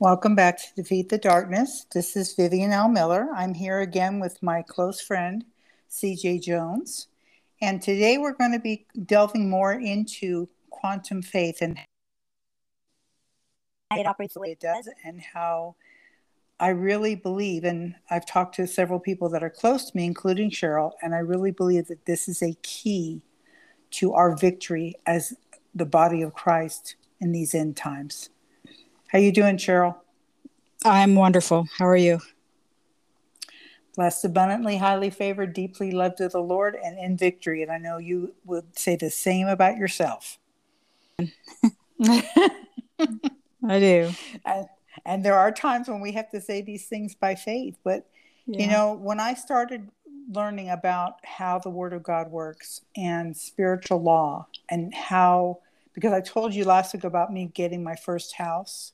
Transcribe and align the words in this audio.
Welcome 0.00 0.34
back 0.34 0.56
to 0.56 0.74
Defeat 0.76 1.10
the 1.10 1.18
Darkness. 1.18 1.84
This 1.92 2.16
is 2.16 2.32
Vivian 2.32 2.72
L. 2.72 2.88
Miller. 2.88 3.28
I'm 3.36 3.52
here 3.52 3.80
again 3.80 4.18
with 4.18 4.42
my 4.42 4.62
close 4.62 4.98
friend, 4.98 5.44
CJ 5.90 6.42
Jones. 6.42 7.08
And 7.60 7.82
today 7.82 8.16
we're 8.16 8.32
going 8.32 8.52
to 8.52 8.58
be 8.58 8.86
delving 9.04 9.50
more 9.50 9.74
into 9.74 10.48
quantum 10.70 11.20
faith 11.20 11.58
and 11.60 11.78
it 13.92 14.06
operates 14.06 14.32
the 14.32 14.40
way 14.40 14.52
it 14.52 14.60
does 14.60 14.88
and 15.04 15.20
how 15.20 15.76
I 16.58 16.68
really 16.68 17.14
believe, 17.14 17.64
and 17.64 17.94
I've 18.08 18.24
talked 18.24 18.54
to 18.54 18.66
several 18.66 19.00
people 19.00 19.28
that 19.28 19.42
are 19.42 19.50
close 19.50 19.90
to 19.90 19.96
me, 19.98 20.06
including 20.06 20.50
Cheryl, 20.50 20.92
and 21.02 21.14
I 21.14 21.18
really 21.18 21.50
believe 21.50 21.88
that 21.88 22.06
this 22.06 22.26
is 22.26 22.40
a 22.40 22.56
key 22.62 23.20
to 23.90 24.14
our 24.14 24.34
victory 24.34 24.94
as 25.04 25.34
the 25.74 25.84
body 25.84 26.22
of 26.22 26.32
Christ 26.32 26.96
in 27.20 27.32
these 27.32 27.54
end 27.54 27.76
times. 27.76 28.30
How 29.12 29.18
you 29.18 29.32
doing, 29.32 29.56
Cheryl? 29.56 29.96
I'm 30.84 31.16
wonderful. 31.16 31.66
How 31.76 31.88
are 31.88 31.96
you? 31.96 32.20
Blessed, 33.96 34.24
abundantly, 34.24 34.76
highly 34.76 35.10
favored, 35.10 35.52
deeply 35.52 35.90
loved 35.90 36.20
of 36.20 36.30
the 36.30 36.40
Lord, 36.40 36.76
and 36.80 36.96
in 36.96 37.16
victory. 37.16 37.64
And 37.64 37.72
I 37.72 37.78
know 37.78 37.98
you 37.98 38.36
would 38.44 38.78
say 38.78 38.94
the 38.94 39.10
same 39.10 39.48
about 39.48 39.78
yourself. 39.78 40.38
I 41.18 42.52
do. 43.64 44.12
And, 44.44 44.66
and, 45.04 45.24
there 45.24 45.34
are 45.34 45.50
times 45.50 45.88
when 45.88 46.00
we 46.00 46.12
have 46.12 46.30
to 46.30 46.40
say 46.40 46.62
these 46.62 46.86
things 46.86 47.16
by 47.16 47.34
faith. 47.34 47.78
But, 47.82 48.06
yeah. 48.46 48.60
you 48.60 48.70
know, 48.70 48.92
when 48.92 49.18
I 49.18 49.34
started 49.34 49.88
learning 50.30 50.70
about 50.70 51.14
how 51.24 51.58
the 51.58 51.68
Word 51.68 51.94
of 51.94 52.04
God 52.04 52.30
works 52.30 52.82
and 52.96 53.36
spiritual 53.36 54.00
law 54.00 54.46
and 54.70 54.94
how, 54.94 55.58
because 55.94 56.12
I 56.12 56.20
told 56.20 56.54
you 56.54 56.64
last 56.64 56.94
week 56.94 57.02
about 57.02 57.32
me 57.32 57.50
getting 57.52 57.82
my 57.82 57.96
first 57.96 58.36
house 58.36 58.92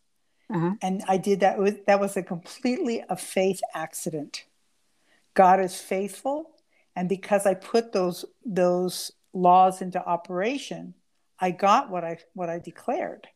uh-huh. 0.52 0.74
And 0.80 1.02
I 1.08 1.16
did 1.16 1.40
that. 1.40 1.58
With, 1.58 1.86
that 1.86 2.00
was 2.00 2.16
a 2.16 2.22
completely 2.22 3.02
a 3.08 3.16
faith 3.16 3.60
accident. 3.74 4.44
God 5.34 5.60
is 5.60 5.80
faithful, 5.80 6.50
and 6.94 7.08
because 7.08 7.46
I 7.46 7.54
put 7.54 7.92
those 7.92 8.24
those 8.44 9.10
laws 9.32 9.82
into 9.82 10.04
operation, 10.04 10.94
I 11.40 11.50
got 11.50 11.90
what 11.90 12.04
I 12.04 12.18
what 12.34 12.48
I 12.48 12.58
declared. 12.58 13.26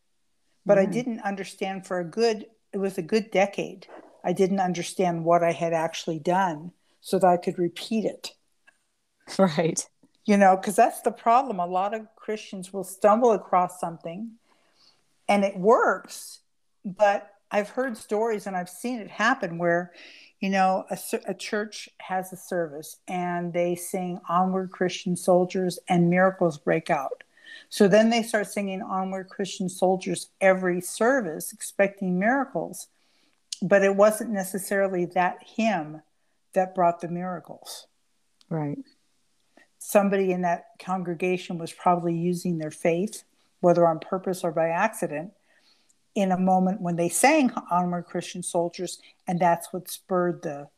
But 0.64 0.78
mm. 0.78 0.82
I 0.82 0.86
didn't 0.86 1.20
understand 1.20 1.86
for 1.86 1.98
a 1.98 2.04
good. 2.04 2.46
It 2.72 2.78
was 2.78 2.96
a 2.96 3.02
good 3.02 3.32
decade. 3.32 3.88
I 4.22 4.32
didn't 4.32 4.60
understand 4.60 5.24
what 5.24 5.42
I 5.42 5.50
had 5.50 5.72
actually 5.72 6.20
done, 6.20 6.72
so 7.00 7.18
that 7.18 7.26
I 7.26 7.36
could 7.36 7.58
repeat 7.58 8.04
it. 8.04 8.32
Right. 9.38 9.88
You 10.26 10.36
know, 10.36 10.56
because 10.56 10.74
that's 10.74 11.02
the 11.02 11.12
problem. 11.12 11.60
A 11.60 11.66
lot 11.66 11.94
of 11.94 12.06
Christians 12.16 12.72
will 12.72 12.84
stumble 12.84 13.30
across 13.30 13.78
something, 13.78 14.32
and 15.28 15.44
it 15.44 15.56
works 15.56 16.40
but 16.84 17.34
I've 17.50 17.70
heard 17.70 17.96
stories 17.96 18.46
and 18.46 18.56
I've 18.56 18.68
seen 18.68 19.00
it 19.00 19.10
happen 19.10 19.58
where, 19.58 19.92
you 20.38 20.50
know, 20.50 20.84
a, 20.90 20.98
a, 21.26 21.34
church 21.34 21.88
has 21.98 22.32
a 22.32 22.36
service 22.36 22.96
and 23.08 23.52
they 23.52 23.74
sing 23.74 24.20
Onward 24.28 24.70
Christian 24.70 25.16
Soldiers 25.16 25.78
and 25.88 26.08
miracles 26.08 26.58
break 26.58 26.90
out. 26.90 27.24
So 27.68 27.88
then 27.88 28.10
they 28.10 28.22
start 28.22 28.46
singing 28.46 28.82
Onward 28.82 29.28
Christian 29.28 29.68
Soldiers 29.68 30.30
every 30.40 30.80
service, 30.80 31.52
expecting 31.52 32.18
miracles. 32.18 32.88
But 33.62 33.84
it 33.84 33.96
wasn't 33.96 34.30
necessarily 34.30 35.04
that 35.06 35.38
hymn 35.44 36.02
that 36.54 36.74
brought 36.74 37.00
the 37.00 37.08
miracles. 37.08 37.86
Right. 38.48 38.78
Somebody 39.78 40.32
in 40.32 40.42
that 40.42 40.66
congregation 40.78 41.58
was 41.58 41.72
probably 41.72 42.14
using 42.14 42.58
their 42.58 42.70
faith, 42.70 43.24
whether 43.60 43.86
on 43.86 43.98
purpose 43.98 44.42
or 44.44 44.52
by 44.52 44.68
accident, 44.68 45.32
in 46.14 46.32
a 46.32 46.38
moment 46.38 46.80
when 46.80 46.96
they 46.96 47.08
sang 47.08 47.52
onward 47.70 48.04
christian 48.04 48.42
soldiers 48.42 48.98
and 49.28 49.38
that's 49.38 49.72
what 49.72 49.88
spurred 49.88 50.42
the 50.42 50.68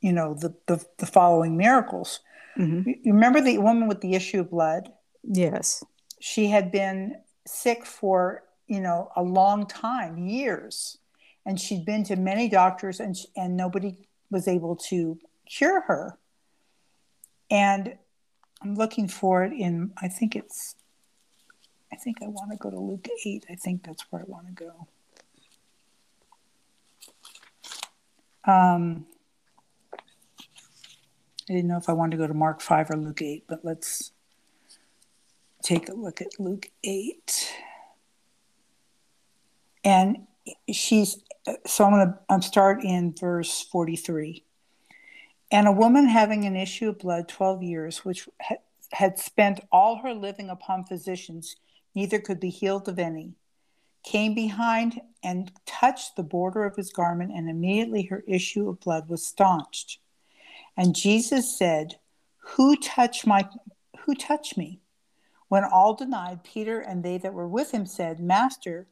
you 0.00 0.12
know 0.12 0.34
the 0.34 0.54
the, 0.66 0.84
the 0.98 1.06
following 1.06 1.56
miracles. 1.56 2.20
Mm-hmm. 2.56 2.88
you 3.02 3.12
remember 3.12 3.40
the 3.40 3.58
woman 3.58 3.86
with 3.86 4.00
the 4.00 4.14
issue 4.14 4.40
of 4.40 4.50
blood? 4.50 4.90
Yes. 5.22 5.84
She 6.20 6.46
had 6.46 6.72
been 6.72 7.16
sick 7.46 7.84
for 7.84 8.44
you 8.66 8.80
know 8.80 9.10
a 9.16 9.22
long 9.22 9.66
time 9.66 10.18
years. 10.18 10.98
And 11.44 11.60
she'd 11.60 11.84
been 11.84 12.02
to 12.04 12.16
many 12.16 12.48
doctors 12.48 13.00
and 13.00 13.16
and 13.36 13.56
nobody 13.56 14.08
was 14.30 14.48
able 14.48 14.76
to 14.90 15.18
cure 15.48 15.80
her. 15.82 16.18
And 17.50 17.96
i'm 18.62 18.74
looking 18.74 19.06
for 19.06 19.44
it 19.44 19.52
in 19.52 19.92
i 20.02 20.08
think 20.08 20.34
it's 20.34 20.76
I 21.96 21.98
think 21.98 22.18
I 22.22 22.26
want 22.26 22.50
to 22.50 22.58
go 22.58 22.68
to 22.68 22.78
Luke 22.78 23.08
8. 23.24 23.46
I 23.48 23.54
think 23.54 23.82
that's 23.82 24.04
where 24.10 24.20
I 24.20 24.24
want 24.26 24.48
to 24.48 24.52
go. 24.52 24.86
Um, 28.44 29.06
I 31.48 31.54
didn't 31.54 31.68
know 31.68 31.78
if 31.78 31.88
I 31.88 31.94
wanted 31.94 32.18
to 32.18 32.22
go 32.22 32.26
to 32.26 32.34
Mark 32.34 32.60
5 32.60 32.90
or 32.90 32.96
Luke 32.98 33.22
8, 33.22 33.44
but 33.48 33.64
let's 33.64 34.12
take 35.62 35.88
a 35.88 35.94
look 35.94 36.20
at 36.20 36.38
Luke 36.38 36.68
8. 36.84 37.54
And 39.82 40.26
she's, 40.70 41.24
so 41.64 41.86
I'm 41.86 41.92
going 41.92 42.08
to 42.08 42.18
I'm 42.28 42.42
start 42.42 42.84
in 42.84 43.14
verse 43.18 43.62
43. 43.62 44.44
And 45.50 45.66
a 45.66 45.72
woman 45.72 46.08
having 46.08 46.44
an 46.44 46.56
issue 46.56 46.90
of 46.90 46.98
blood 46.98 47.26
12 47.26 47.62
years, 47.62 48.04
which 48.04 48.28
had 48.92 49.18
spent 49.18 49.60
all 49.72 49.96
her 50.02 50.12
living 50.12 50.50
upon 50.50 50.84
physicians, 50.84 51.56
neither 51.96 52.20
could 52.20 52.38
be 52.38 52.50
healed 52.50 52.88
of 52.88 52.98
any, 52.98 53.34
came 54.04 54.34
behind 54.34 55.00
and 55.24 55.50
touched 55.64 56.14
the 56.14 56.22
border 56.22 56.64
of 56.64 56.76
his 56.76 56.92
garment, 56.92 57.32
and 57.34 57.48
immediately 57.48 58.04
her 58.04 58.22
issue 58.28 58.68
of 58.68 58.78
blood 58.78 59.08
was 59.08 59.26
staunched. 59.26 59.98
And 60.76 60.94
Jesus 60.94 61.58
said, 61.58 61.98
Who 62.50 62.76
touched 62.76 63.26
my 63.26 63.48
who 64.00 64.14
touched 64.14 64.56
me? 64.56 64.80
When 65.48 65.64
all 65.64 65.94
denied, 65.94 66.44
Peter 66.44 66.80
and 66.80 67.02
they 67.02 67.18
that 67.18 67.34
were 67.34 67.48
with 67.48 67.70
him 67.70 67.86
said, 67.86 68.20
Master, 68.20 68.86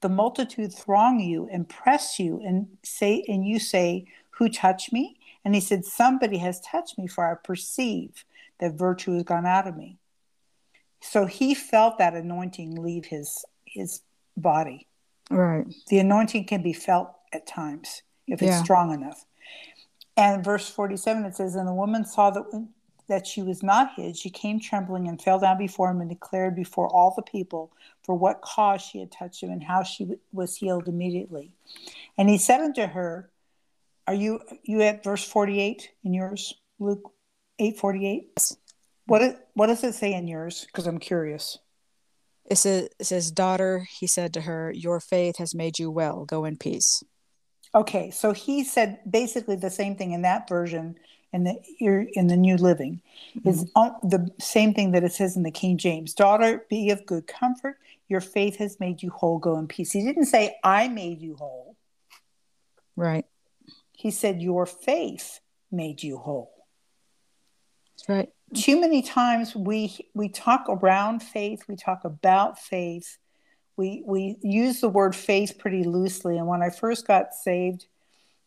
the 0.00 0.08
multitude 0.08 0.74
throng 0.74 1.20
you 1.20 1.48
and 1.52 1.68
press 1.68 2.18
you 2.18 2.40
and 2.44 2.66
say 2.82 3.24
and 3.28 3.46
you 3.46 3.58
say, 3.58 4.06
Who 4.32 4.48
touched 4.48 4.92
me? 4.92 5.18
And 5.44 5.54
he 5.54 5.60
said, 5.60 5.84
Somebody 5.84 6.38
has 6.38 6.60
touched 6.60 6.98
me, 6.98 7.06
for 7.06 7.30
I 7.30 7.34
perceive 7.34 8.24
that 8.58 8.74
virtue 8.74 9.14
has 9.14 9.22
gone 9.22 9.46
out 9.46 9.68
of 9.68 9.76
me. 9.76 9.97
So 11.00 11.26
he 11.26 11.54
felt 11.54 11.98
that 11.98 12.14
anointing 12.14 12.82
leave 12.82 13.04
his 13.06 13.44
his 13.64 14.02
body. 14.36 14.86
Right. 15.30 15.66
The 15.88 15.98
anointing 15.98 16.46
can 16.46 16.62
be 16.62 16.72
felt 16.72 17.10
at 17.32 17.46
times 17.46 18.02
if 18.26 18.42
it's 18.42 18.50
yeah. 18.50 18.62
strong 18.62 18.92
enough. 18.92 19.24
And 20.16 20.44
verse 20.44 20.68
47 20.68 21.24
it 21.24 21.36
says, 21.36 21.54
And 21.54 21.68
the 21.68 21.74
woman 21.74 22.04
saw 22.04 22.30
that 22.30 22.68
that 23.08 23.26
she 23.26 23.42
was 23.42 23.62
not 23.62 23.94
hid, 23.96 24.16
she 24.16 24.28
came 24.28 24.60
trembling 24.60 25.08
and 25.08 25.20
fell 25.20 25.38
down 25.38 25.56
before 25.56 25.90
him 25.90 26.00
and 26.00 26.10
declared 26.10 26.54
before 26.54 26.88
all 26.88 27.14
the 27.16 27.22
people 27.22 27.72
for 28.02 28.14
what 28.14 28.42
cause 28.42 28.82
she 28.82 29.00
had 29.00 29.10
touched 29.10 29.42
him 29.42 29.50
and 29.50 29.62
how 29.62 29.82
she 29.82 30.04
w- 30.04 30.20
was 30.32 30.56
healed 30.56 30.88
immediately. 30.88 31.50
And 32.18 32.28
he 32.28 32.36
said 32.36 32.60
unto 32.60 32.86
her, 32.86 33.30
Are 34.06 34.14
you 34.14 34.40
you 34.62 34.82
at 34.82 35.02
verse 35.02 35.24
48 35.24 35.90
in 36.04 36.14
yours, 36.14 36.54
Luke 36.78 37.10
8 37.58 37.78
48? 37.78 38.56
What 39.08 39.22
is, 39.22 39.34
what 39.54 39.68
does 39.68 39.82
it 39.84 39.94
say 39.94 40.12
in 40.12 40.28
yours? 40.28 40.66
Because 40.66 40.86
I'm 40.86 40.98
curious. 40.98 41.58
It 42.44 42.56
says, 42.56 42.90
it 42.98 43.04
says, 43.04 43.30
daughter, 43.30 43.86
he 43.98 44.06
said 44.06 44.34
to 44.34 44.42
her, 44.42 44.70
your 44.70 45.00
faith 45.00 45.38
has 45.38 45.54
made 45.54 45.78
you 45.78 45.90
well. 45.90 46.26
Go 46.26 46.44
in 46.44 46.58
peace. 46.58 47.02
Okay, 47.74 48.10
so 48.10 48.32
he 48.32 48.64
said 48.64 49.00
basically 49.10 49.56
the 49.56 49.70
same 49.70 49.96
thing 49.96 50.12
in 50.12 50.22
that 50.22 50.46
version 50.46 50.98
in 51.32 51.44
the 51.44 51.56
in 52.14 52.26
the 52.26 52.36
New 52.36 52.56
Living 52.56 53.00
mm-hmm. 53.36 53.48
is 53.48 53.64
the 54.02 54.30
same 54.40 54.72
thing 54.72 54.92
that 54.92 55.04
it 55.04 55.12
says 55.12 55.36
in 55.36 55.42
the 55.42 55.50
King 55.50 55.76
James. 55.78 56.14
Daughter, 56.14 56.64
be 56.68 56.90
of 56.90 57.04
good 57.04 57.26
comfort. 57.26 57.78
Your 58.08 58.22
faith 58.22 58.56
has 58.56 58.80
made 58.80 59.02
you 59.02 59.10
whole. 59.10 59.38
Go 59.38 59.58
in 59.58 59.68
peace. 59.68 59.92
He 59.92 60.02
didn't 60.02 60.26
say 60.26 60.56
I 60.64 60.88
made 60.88 61.20
you 61.20 61.36
whole. 61.36 61.76
Right. 62.96 63.26
He 63.92 64.10
said 64.10 64.40
your 64.40 64.64
faith 64.64 65.40
made 65.70 66.02
you 66.02 66.18
whole. 66.18 66.52
That's 67.96 68.08
right 68.08 68.32
too 68.54 68.80
many 68.80 69.02
times 69.02 69.54
we 69.54 70.08
we 70.14 70.28
talk 70.28 70.66
around 70.68 71.20
faith, 71.20 71.64
we 71.68 71.76
talk 71.76 72.04
about 72.04 72.58
faith, 72.58 73.18
we 73.76 74.02
we 74.06 74.36
use 74.42 74.80
the 74.80 74.88
word 74.88 75.14
faith 75.14 75.56
pretty 75.58 75.84
loosely. 75.84 76.38
And 76.38 76.46
when 76.46 76.62
I 76.62 76.70
first 76.70 77.06
got 77.06 77.34
saved, 77.34 77.86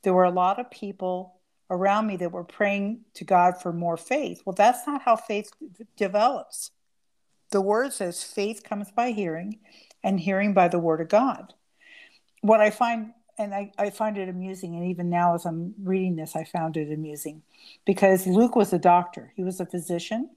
there 0.04 0.14
were 0.14 0.24
a 0.24 0.32
lot 0.32 0.60
of 0.60 0.72
people 0.72 1.36
around 1.70 2.08
me 2.08 2.18
that 2.18 2.32
were 2.32 2.44
praying 2.44 3.02
to 3.14 3.24
God 3.24 3.62
for 3.62 3.72
more 3.72 3.98
faith. 3.98 4.42
Well, 4.46 4.56
that's 4.56 4.86
not 4.86 5.04
how 5.04 5.16
faith 5.16 5.52
develops. 5.96 6.72
The 7.52 7.62
word 7.62 7.94
says 7.94 8.24
faith 8.24 8.64
comes 8.64 8.92
by 8.92 9.12
hearing, 9.12 9.60
and 10.04 10.20
hearing 10.20 10.54
by 10.54 10.68
the 10.68 10.80
word 10.80 11.02
of 11.02 11.10
God. 11.10 11.54
What 12.42 12.60
I 12.60 12.72
find 12.72 13.14
and 13.38 13.54
I, 13.54 13.72
I 13.78 13.90
find 13.90 14.18
it 14.18 14.30
amusing. 14.30 14.76
And 14.76 14.86
even 14.86 15.10
now, 15.10 15.36
as 15.36 15.46
I'm 15.46 15.74
reading 15.84 16.16
this, 16.16 16.36
I 16.36 16.44
found 16.44 16.78
it 16.78 16.92
amusing 16.92 17.42
because 17.86 18.28
Luke 18.28 18.56
was 18.56 18.74
a 18.74 18.80
doctor, 18.80 19.34
he 19.36 19.44
was 19.44 19.60
a 19.60 19.66
physician. 19.66 20.30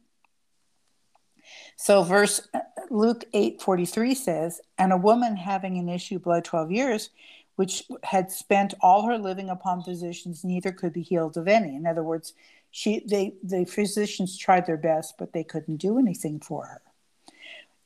So, 1.77 2.03
verse 2.03 2.49
Luke 2.91 3.25
8:43 3.33 4.15
says, 4.15 4.61
"And 4.79 4.93
a 4.93 4.97
woman 4.97 5.37
having 5.37 5.79
an 5.79 5.89
issue 5.89 6.19
blood 6.19 6.45
12 6.45 6.71
years, 6.73 7.11
which 7.57 7.85
had 8.03 8.31
spent 8.31 8.75
all 8.81 9.03
her 9.03 9.19
living 9.19 9.51
upon 9.51 9.83
physicians, 9.83 10.45
neither 10.45 10.73
could 10.73 10.93
be 10.93 11.03
healed 11.03 11.37
of 11.37 11.49
any." 11.49 11.77
In 11.77 11.87
other 11.87 12.03
words, 12.03 12.33
she 12.71 13.01
they 13.01 13.35
the 13.43 13.65
physicians 13.65 14.37
tried 14.37 14.67
their 14.67 14.77
best, 14.77 15.17
but 15.19 15.33
they 15.33 15.45
couldn't 15.45 15.77
do 15.77 15.99
anything 15.99 16.41
for 16.41 16.67
her. 16.67 16.83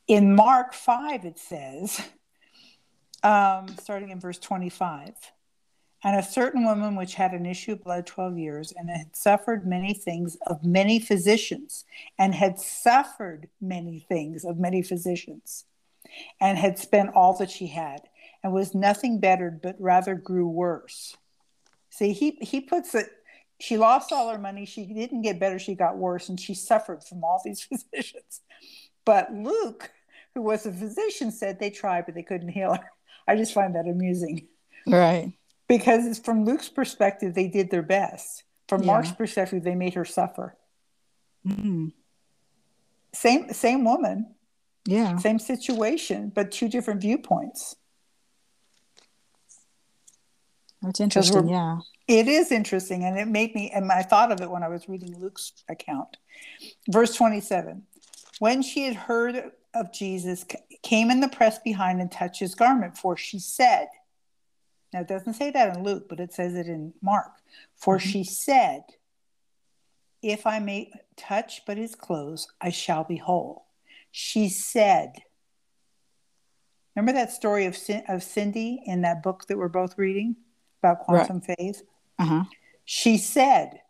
In 0.07 0.35
Mark 0.35 0.73
5 0.73 1.25
it 1.25 1.39
says, 1.39 2.01
um, 3.23 3.69
starting 3.81 4.11
in 4.11 4.21
verse 4.21 4.39
25, 4.39 5.15
and 6.05 6.17
a 6.17 6.23
certain 6.23 6.65
woman 6.65 6.95
which 6.95 7.15
had 7.15 7.33
an 7.33 7.47
issue 7.47 7.73
of 7.73 7.83
blood 7.83 8.07
12 8.07 8.39
years 8.39 8.73
and 8.77 8.89
had 8.89 9.17
suffered 9.17 9.67
many 9.67 9.93
things 9.93 10.37
of 10.47 10.65
many 10.65 11.01
physicians 11.01 11.85
and 12.19 12.35
had 12.35 12.61
suffered 12.61 13.49
many 13.61 13.99
things 14.09 14.45
of 14.45 14.59
many 14.59 14.83
physicians 14.83 15.65
and 16.41 16.57
had 16.57 16.79
spent 16.79 17.11
all 17.15 17.37
that 17.37 17.51
she 17.51 17.67
had 17.67 18.03
and 18.43 18.53
was 18.53 18.75
nothing 18.75 19.19
bettered 19.19 19.61
but 19.61 19.75
rather 19.81 20.15
grew 20.15 20.47
worse. 20.47 21.17
See 21.91 22.13
he 22.13 22.39
he 22.41 22.61
puts 22.61 22.95
it 22.95 23.11
she 23.61 23.77
lost 23.77 24.13
all 24.13 24.31
her 24.31 24.39
money. 24.39 24.67
She 24.67 24.87
didn't 24.87 25.23
get 25.23 25.41
better. 25.41 25.59
She 25.59 25.75
got 25.75 25.99
worse 25.99 26.29
and 26.29 26.39
she 26.39 26.55
suffered 26.55 27.03
from 27.03 27.25
all 27.25 27.43
these 27.45 27.63
physicians. 27.65 28.41
But 29.05 29.33
luke 29.33 29.91
who 30.35 30.43
was 30.43 30.65
a 30.65 30.73
physician 30.73 31.33
said 31.33 31.59
they 31.59 31.71
tried 31.71 32.07
but 32.07 32.15
they 32.15 32.23
couldn't 32.23 32.51
heal 32.51 32.75
her 32.75 32.91
i 33.29 33.37
just 33.37 33.53
find 33.53 33.75
that 33.75 33.87
amusing 33.87 34.49
right 34.87 35.33
because 35.69 36.19
from 36.19 36.45
Luke's 36.45 36.69
perspective, 36.69 37.35
they 37.35 37.47
did 37.47 37.71
their 37.71 37.83
best. 37.83 38.43
From 38.69 38.83
yeah. 38.83 38.87
Mark's 38.87 39.13
perspective, 39.13 39.63
they 39.63 39.75
made 39.75 39.95
her 39.95 40.05
suffer. 40.05 40.57
Mm. 41.47 41.93
Same 43.13 43.53
same 43.53 43.85
woman. 43.85 44.35
Yeah. 44.87 45.17
Same 45.19 45.39
situation, 45.39 46.33
but 46.35 46.51
two 46.51 46.69
different 46.69 47.03
viewpoints. 47.03 47.77
That's 50.83 51.01
interesting. 51.01 51.49
Yeah. 51.49 51.79
It 52.07 52.29
is 52.29 52.53
interesting. 52.53 53.05
And 53.05 53.19
it 53.19 53.29
made 53.29 53.55
me, 53.55 53.71
and 53.75 53.91
I 53.93 54.03
thought 54.03 54.33
of 54.33 54.41
it 54.41 54.51
when 54.51 54.63
I 54.63 54.69
was 54.69 54.89
reading 54.89 55.19
Luke's 55.19 55.53
account. 55.69 56.17
Verse 56.89 57.15
27 57.15 57.83
When 58.39 58.63
she 58.63 58.85
had 58.85 58.95
heard 58.95 59.51
of 59.75 59.93
Jesus, 59.93 60.47
came 60.83 61.11
in 61.11 61.21
the 61.21 61.29
press 61.29 61.59
behind 61.59 62.01
and 62.01 62.11
touched 62.11 62.41
his 62.41 62.55
garment, 62.55 62.97
for 62.97 63.17
she 63.17 63.39
said, 63.39 63.89
now, 64.93 65.01
it 65.01 65.09
doesn't 65.09 65.35
say 65.35 65.51
that 65.51 65.77
in 65.77 65.85
Luke, 65.85 66.07
but 66.09 66.21
it 66.21 66.33
says 66.33 66.55
it 66.55 66.67
in 66.67 66.95
Mark. 67.03 67.33
For 67.77 67.99
mm-hmm. 67.99 68.09
she 68.09 68.25
said, 68.25 68.85
If 70.23 70.47
I 70.47 70.59
may 70.61 70.91
touch 71.17 71.63
but 71.67 71.77
his 71.77 71.95
clothes, 71.95 72.49
I 72.61 72.71
shall 72.71 73.05
be 73.05 73.17
whole. 73.17 73.67
She 74.11 74.49
said, 74.49 75.13
Remember 76.97 77.13
that 77.13 77.33
story 77.33 77.67
of, 77.67 77.77
of 78.09 78.23
Cindy 78.23 78.83
in 78.85 79.03
that 79.03 79.23
book 79.23 79.47
that 79.47 79.59
we're 79.59 79.69
both 79.69 79.99
reading 79.99 80.37
about 80.83 81.01
quantum 81.01 81.43
right. 81.47 81.57
faith? 81.59 81.83
Uh-huh. 82.19 82.45
She 82.85 83.19
said, 83.19 83.81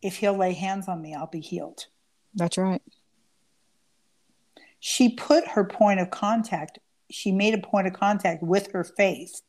If 0.00 0.16
he'll 0.16 0.36
lay 0.36 0.54
hands 0.54 0.88
on 0.88 1.02
me, 1.02 1.14
I'll 1.14 1.26
be 1.26 1.40
healed. 1.40 1.86
That's 2.34 2.56
right. 2.56 2.82
She 4.80 5.10
put 5.10 5.46
her 5.48 5.64
point 5.64 6.00
of 6.00 6.10
contact, 6.10 6.78
she 7.10 7.32
made 7.32 7.54
a 7.54 7.58
point 7.58 7.86
of 7.86 7.92
contact 7.92 8.42
with 8.42 8.72
her 8.72 8.84
faith 8.84 9.42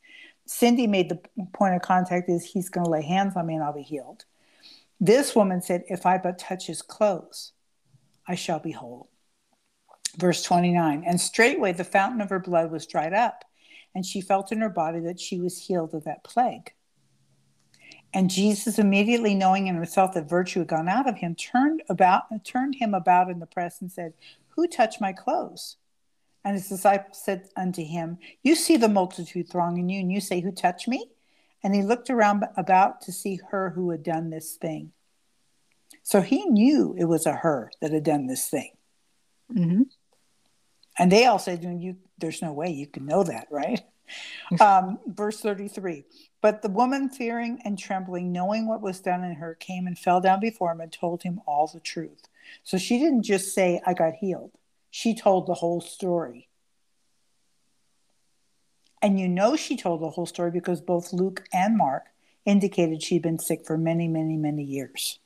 Cindy 0.51 0.85
made 0.85 1.07
the 1.07 1.19
point 1.53 1.75
of 1.75 1.81
contact 1.81 2.29
is 2.29 2.43
he's 2.43 2.69
going 2.69 2.83
to 2.83 2.91
lay 2.91 3.03
hands 3.03 3.37
on 3.37 3.45
me 3.45 3.55
and 3.55 3.63
I'll 3.63 3.73
be 3.73 3.83
healed. 3.83 4.25
This 4.99 5.33
woman 5.33 5.61
said, 5.61 5.83
If 5.87 6.05
I 6.05 6.17
but 6.17 6.37
touch 6.37 6.67
his 6.67 6.81
clothes, 6.81 7.53
I 8.27 8.35
shall 8.35 8.59
be 8.59 8.71
whole. 8.71 9.09
Verse 10.17 10.43
29 10.43 11.03
And 11.07 11.21
straightway 11.21 11.71
the 11.71 11.85
fountain 11.85 12.19
of 12.19 12.29
her 12.29 12.39
blood 12.39 12.69
was 12.69 12.85
dried 12.85 13.13
up, 13.13 13.45
and 13.95 14.05
she 14.05 14.19
felt 14.19 14.51
in 14.51 14.59
her 14.59 14.69
body 14.69 14.99
that 14.99 15.21
she 15.21 15.39
was 15.39 15.67
healed 15.67 15.93
of 15.93 16.03
that 16.03 16.25
plague. 16.25 16.73
And 18.13 18.29
Jesus, 18.29 18.77
immediately 18.77 19.33
knowing 19.33 19.67
in 19.67 19.75
himself 19.75 20.13
that 20.13 20.27
virtue 20.27 20.59
had 20.59 20.67
gone 20.67 20.89
out 20.89 21.07
of 21.07 21.15
him, 21.15 21.33
turned 21.33 21.81
about 21.87 22.23
turned 22.43 22.75
him 22.75 22.93
about 22.93 23.29
in 23.29 23.39
the 23.39 23.45
press 23.45 23.79
and 23.79 23.89
said, 23.89 24.13
Who 24.55 24.67
touched 24.67 25.01
my 25.01 25.13
clothes? 25.13 25.77
And 26.43 26.55
his 26.55 26.69
disciples 26.69 27.21
said 27.23 27.49
unto 27.55 27.83
him, 27.83 28.17
You 28.43 28.55
see 28.55 28.77
the 28.77 28.89
multitude 28.89 29.49
thronging 29.49 29.89
you, 29.89 29.99
and 29.99 30.11
you 30.11 30.19
say, 30.19 30.41
Who 30.41 30.51
touched 30.51 30.87
me? 30.87 31.09
And 31.63 31.75
he 31.75 31.83
looked 31.83 32.09
around 32.09 32.45
about 32.57 33.01
to 33.01 33.11
see 33.11 33.39
her 33.51 33.71
who 33.71 33.91
had 33.91 34.03
done 34.03 34.29
this 34.29 34.55
thing. 34.55 34.91
So 36.03 36.21
he 36.21 36.45
knew 36.45 36.95
it 36.97 37.05
was 37.05 37.25
a 37.25 37.33
her 37.33 37.71
that 37.81 37.91
had 37.91 38.03
done 38.03 38.25
this 38.25 38.47
thing. 38.47 38.71
Mm-hmm. 39.53 39.83
And 40.97 41.11
they 41.11 41.25
all 41.25 41.39
said, 41.39 41.63
you, 41.63 41.97
There's 42.17 42.41
no 42.41 42.53
way 42.53 42.69
you 42.71 42.87
can 42.87 43.05
know 43.05 43.23
that, 43.23 43.47
right? 43.51 43.81
um, 44.59 44.99
verse 45.05 45.39
33 45.39 46.03
But 46.41 46.61
the 46.61 46.69
woman, 46.69 47.09
fearing 47.09 47.61
and 47.63 47.77
trembling, 47.77 48.31
knowing 48.31 48.67
what 48.67 48.81
was 48.81 48.99
done 48.99 49.23
in 49.23 49.35
her, 49.35 49.55
came 49.55 49.87
and 49.87 49.97
fell 49.97 50.21
down 50.21 50.39
before 50.39 50.71
him 50.71 50.81
and 50.81 50.91
told 50.91 51.23
him 51.23 51.41
all 51.45 51.67
the 51.67 51.79
truth. 51.79 52.27
So 52.63 52.77
she 52.77 52.99
didn't 52.99 53.23
just 53.23 53.53
say, 53.53 53.81
I 53.85 53.93
got 53.93 54.13
healed 54.13 54.51
she 54.91 55.15
told 55.15 55.47
the 55.47 55.53
whole 55.53 55.81
story. 55.81 56.49
And 59.01 59.19
you 59.19 59.27
know 59.27 59.55
she 59.55 59.77
told 59.77 60.01
the 60.01 60.09
whole 60.09 60.27
story 60.27 60.51
because 60.51 60.81
both 60.81 61.11
Luke 61.11 61.43
and 61.51 61.75
Mark 61.75 62.03
indicated 62.45 63.01
she'd 63.01 63.23
been 63.23 63.39
sick 63.39 63.65
for 63.65 63.77
many, 63.77 64.07
many, 64.07 64.35
many 64.35 64.63
years. 64.63 65.17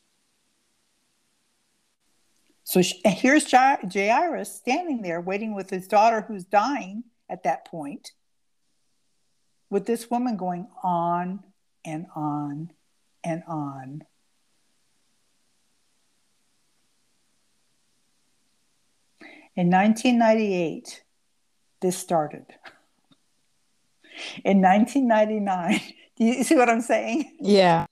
So 2.64 2.82
she, 2.82 3.02
here's 3.04 3.52
Jairus 3.52 4.56
standing 4.56 5.02
there 5.02 5.20
waiting 5.20 5.54
with 5.54 5.70
his 5.70 5.88
daughter 5.88 6.22
who's 6.22 6.46
dying 6.46 7.04
at 7.28 7.44
that 7.44 7.66
point, 7.66 8.12
with 9.70 9.86
this 9.86 10.10
woman 10.10 10.38
going 10.38 10.68
on 10.84 11.44
and 11.84 12.06
on 12.16 12.72
and 13.24 13.44
on 13.48 14.04
In 19.56 19.70
1998, 19.70 21.04
this 21.82 21.98
started. 21.98 22.46
In 24.44 24.62
1999, 24.62 25.82
do 26.18 26.26
you 26.26 26.44
see 26.44 26.56
what 26.56 26.70
I'm 26.70 26.82
saying? 26.82 27.38
Yeah. 27.40 27.86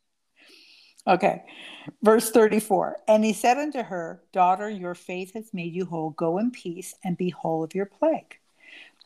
Okay. 1.08 1.44
Verse 2.02 2.32
34 2.32 2.98
And 3.08 3.24
he 3.24 3.34
said 3.34 3.58
unto 3.58 3.84
her, 3.84 4.22
Daughter, 4.32 4.70
your 4.70 4.96
faith 4.96 5.34
has 5.34 5.54
made 5.54 5.74
you 5.74 5.86
whole. 5.86 6.12
Go 6.12 6.38
in 6.38 6.52
peace 6.52 6.96
and 7.04 7.18
be 7.18 7.30
whole 7.30 7.64
of 7.64 7.76
your 7.76 7.86
plague. 7.86 8.40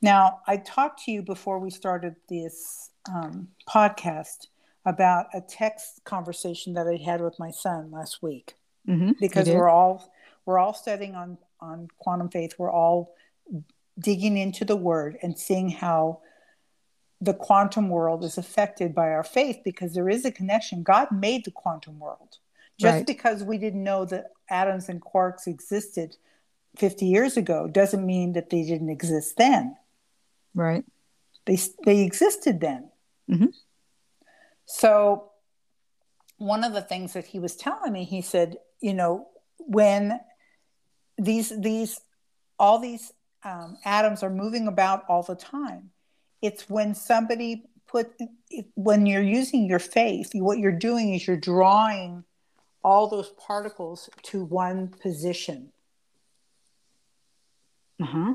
Now, 0.01 0.41
I 0.45 0.57
talked 0.57 1.03
to 1.05 1.11
you 1.11 1.23
before 1.23 1.57
we 1.57 1.71
started 1.71 2.15
this 2.29 2.91
um, 3.11 3.47
podcast 3.67 4.47
about 4.85 5.27
a 5.33 5.41
text 5.41 6.03
conversation 6.05 6.73
that 6.73 6.87
I 6.87 6.95
had 6.95 7.19
with 7.19 7.39
my 7.39 7.51
son 7.51 7.91
last 7.91 8.21
week 8.21 8.55
mm-hmm, 8.87 9.11
because 9.19 9.49
we're 9.49 9.69
all 9.69 10.13
we're 10.45 10.59
all 10.59 10.73
studying 10.73 11.13
on 11.13 11.37
on 11.59 11.87
quantum 11.97 12.29
faith, 12.29 12.53
we're 12.57 12.71
all 12.71 13.15
digging 13.99 14.37
into 14.37 14.63
the 14.63 14.75
word 14.75 15.17
and 15.21 15.37
seeing 15.37 15.69
how 15.69 16.21
the 17.19 17.33
quantum 17.33 17.89
world 17.89 18.23
is 18.23 18.37
affected 18.37 18.93
by 18.93 19.09
our 19.09 19.23
faith 19.23 19.59
because 19.63 19.93
there 19.93 20.09
is 20.09 20.23
a 20.23 20.31
connection. 20.31 20.83
God 20.83 21.11
made 21.11 21.45
the 21.45 21.51
quantum 21.51 21.99
world. 21.99 22.37
Just 22.79 22.93
right. 22.93 23.07
because 23.07 23.43
we 23.43 23.57
didn't 23.57 23.83
know 23.83 24.05
that 24.05 24.31
atoms 24.49 24.87
and 24.87 25.01
quarks 25.01 25.47
existed 25.47 26.15
50 26.77 27.07
years 27.07 27.35
ago 27.35 27.67
doesn't 27.67 28.05
mean 28.05 28.33
that 28.33 28.51
they 28.51 28.63
didn't 28.63 28.89
exist 28.89 29.35
then. 29.37 29.75
Right. 30.53 30.85
They, 31.45 31.57
they 31.85 32.03
existed 32.03 32.59
then. 32.59 32.89
Mm-hmm. 33.29 33.47
So, 34.65 35.31
one 36.37 36.63
of 36.63 36.73
the 36.73 36.81
things 36.81 37.13
that 37.13 37.25
he 37.25 37.39
was 37.39 37.55
telling 37.55 37.91
me, 37.91 38.03
he 38.03 38.21
said, 38.21 38.57
you 38.79 38.93
know, 38.93 39.27
when 39.57 40.19
these 41.17 41.49
these 41.59 41.99
all 42.59 42.79
these 42.79 43.11
um, 43.43 43.77
atoms 43.85 44.23
are 44.23 44.29
moving 44.29 44.67
about 44.67 45.03
all 45.07 45.23
the 45.23 45.35
time. 45.35 45.91
It's 46.41 46.69
when 46.69 46.95
somebody 46.95 47.63
put 47.87 48.13
when 48.75 49.05
you're 49.05 49.21
using 49.21 49.67
your 49.67 49.79
faith, 49.79 50.31
what 50.33 50.59
you're 50.59 50.71
doing 50.71 51.13
is 51.13 51.27
you're 51.27 51.37
drawing 51.37 52.23
all 52.83 53.07
those 53.07 53.29
particles 53.31 54.09
to 54.23 54.43
one 54.43 54.87
position. 55.01 55.71
Uh-huh. 58.01 58.33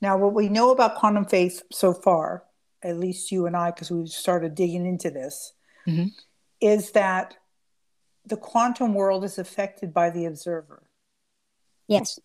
Now, 0.00 0.16
what 0.16 0.34
we 0.34 0.48
know 0.48 0.70
about 0.70 0.96
quantum 0.96 1.24
faith 1.24 1.62
so 1.70 1.92
far, 1.92 2.44
at 2.82 2.98
least 2.98 3.30
you 3.30 3.46
and 3.46 3.56
I, 3.56 3.70
because 3.70 3.90
we've 3.90 4.08
started 4.08 4.54
digging 4.54 4.86
into 4.86 5.10
this, 5.10 5.52
mm-hmm. 5.86 6.08
is 6.60 6.92
that 6.92 7.34
the 8.24 8.36
quantum 8.36 8.94
world 8.94 9.24
is 9.24 9.38
affected 9.38 9.94
by 9.94 10.10
the 10.10 10.24
observer. 10.26 10.82
Yes. 11.88 12.18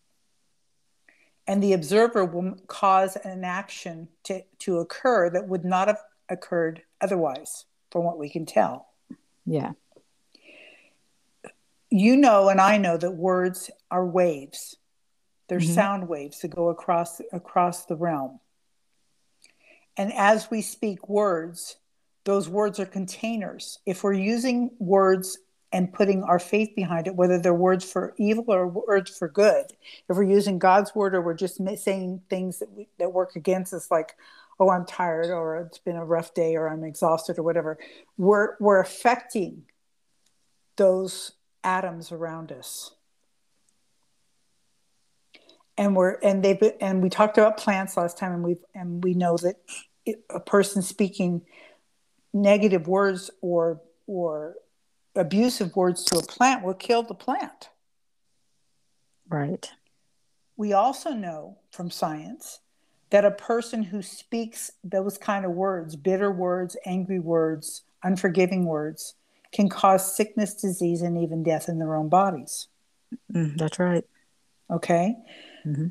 And 1.48 1.62
the 1.62 1.74
observer 1.74 2.24
will 2.26 2.56
cause 2.68 3.16
an 3.18 3.44
action 3.44 4.08
to, 4.26 4.44
to 4.60 4.80
occur 4.80 5.30
that 5.30 5.48
would 5.48 5.66
not 5.66 5.88
have 5.88 6.00
occurred 6.30 6.84
otherwise, 7.02 7.66
from 7.92 8.04
what 8.04 8.18
we 8.18 8.30
can 8.30 8.46
tell. 8.46 8.88
Yeah. 9.46 9.72
You 11.90 12.16
know, 12.16 12.48
and 12.48 12.62
I 12.62 12.78
know 12.78 12.96
that 12.96 13.12
words 13.12 13.70
are 13.90 14.06
waves. 14.06 14.78
They're 15.50 15.60
mm-hmm. 15.60 15.74
sound 15.74 16.08
waves 16.08 16.40
that 16.40 16.56
go 16.56 16.70
across 16.70 17.20
across 17.34 17.86
the 17.86 17.98
realm. 17.98 18.40
And 19.98 20.14
as 20.14 20.50
we 20.50 20.62
speak 20.62 21.10
words, 21.10 21.76
those 22.24 22.48
words 22.48 22.80
are 22.80 22.86
containers. 22.86 23.80
If 23.86 24.04
we're 24.04 24.14
using 24.14 24.72
words 24.80 25.38
and 25.72 25.94
putting 25.94 26.24
our 26.24 26.40
faith 26.40 26.76
behind 26.76 27.08
it, 27.08 27.16
whether 27.16 27.40
they're 27.40 27.54
words 27.54 27.90
for 27.90 28.14
evil 28.18 28.46
or 28.48 28.68
words 28.68 29.18
for 29.18 29.30
good, 29.30 29.66
if 30.10 30.18
we're 30.18 30.24
using 30.24 30.60
God's 30.60 30.94
word 30.94 31.16
or 31.16 31.22
we're 31.22 31.34
just 31.34 31.62
saying 31.78 32.22
things 32.30 32.60
that, 32.60 32.72
we, 32.74 32.88
that 33.00 33.14
work 33.14 33.36
against 33.36 33.74
us, 33.74 33.90
like, 33.90 34.16
oh, 34.60 34.70
I'm 34.70 34.86
tired 34.86 35.32
or 35.32 35.58
it's 35.58 35.80
been 35.80 35.96
a 35.96 36.06
rough 36.06 36.34
day 36.34 36.56
or 36.56 36.68
I'm 36.68 36.84
exhausted 36.84 37.40
or 37.40 37.44
whatever, 37.44 37.78
we're, 38.18 38.56
we're 38.60 38.80
affecting 38.80 39.64
those 40.76 41.34
atoms 41.64 42.12
around 42.12 42.52
us. 42.52 42.92
And 45.78 45.96
we're 45.96 46.20
and 46.22 46.44
they've 46.44 46.62
and 46.80 47.02
we 47.02 47.10
talked 47.10 47.38
about 47.38 47.58
plants 47.58 47.98
last 47.98 48.18
time, 48.18 48.34
and 48.34 48.44
we 48.44 48.58
and 48.76 49.04
we 49.04 49.14
know 49.14 49.38
that 49.38 49.56
a 50.30 50.40
person 50.40 50.82
speaking 50.82 51.42
negative 52.34 52.88
words 52.88 53.32
or 53.42 53.82
or 54.06 54.56
abusive 55.16 55.76
words 55.76 56.04
to 56.06 56.18
a 56.18 56.24
plant 56.24 56.64
will 56.64 56.74
kill 56.74 57.04
the 57.04 57.14
plant. 57.14 57.70
Right. 59.30 59.70
We 60.58 60.74
also 60.74 61.12
know 61.12 61.58
from 61.72 61.90
science 61.90 62.60
that 63.10 63.26
a 63.26 63.32
person 63.32 63.84
who 63.84 64.02
speaks 64.02 64.72
those 64.84 65.18
kind 65.18 65.46
of 65.46 65.52
words, 65.52 65.96
bitter 65.96 66.32
words, 66.32 66.78
angry 66.86 67.20
words, 67.20 67.84
unforgiving 68.04 68.66
words, 68.66 69.16
can 69.52 69.70
cause 69.70 70.16
sickness, 70.16 70.54
disease, 70.54 71.02
and 71.02 71.18
even 71.18 71.44
death 71.44 71.68
in 71.68 71.78
their 71.78 71.96
own 71.96 72.10
bodies. 72.10 72.68
Mm, 73.34 73.58
that's 73.58 73.80
right. 73.80 74.06
Okay. 74.70 75.16
Mm-hmm. 75.66 75.88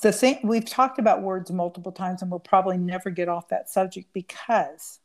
The 0.00 0.12
thing 0.12 0.40
we've 0.44 0.64
talked 0.64 0.98
about 0.98 1.22
words 1.22 1.50
multiple 1.50 1.90
times, 1.90 2.22
and 2.22 2.30
we'll 2.30 2.40
probably 2.40 2.76
never 2.76 3.10
get 3.10 3.28
off 3.28 3.48
that 3.48 3.70
subject 3.70 4.12
because, 4.12 5.00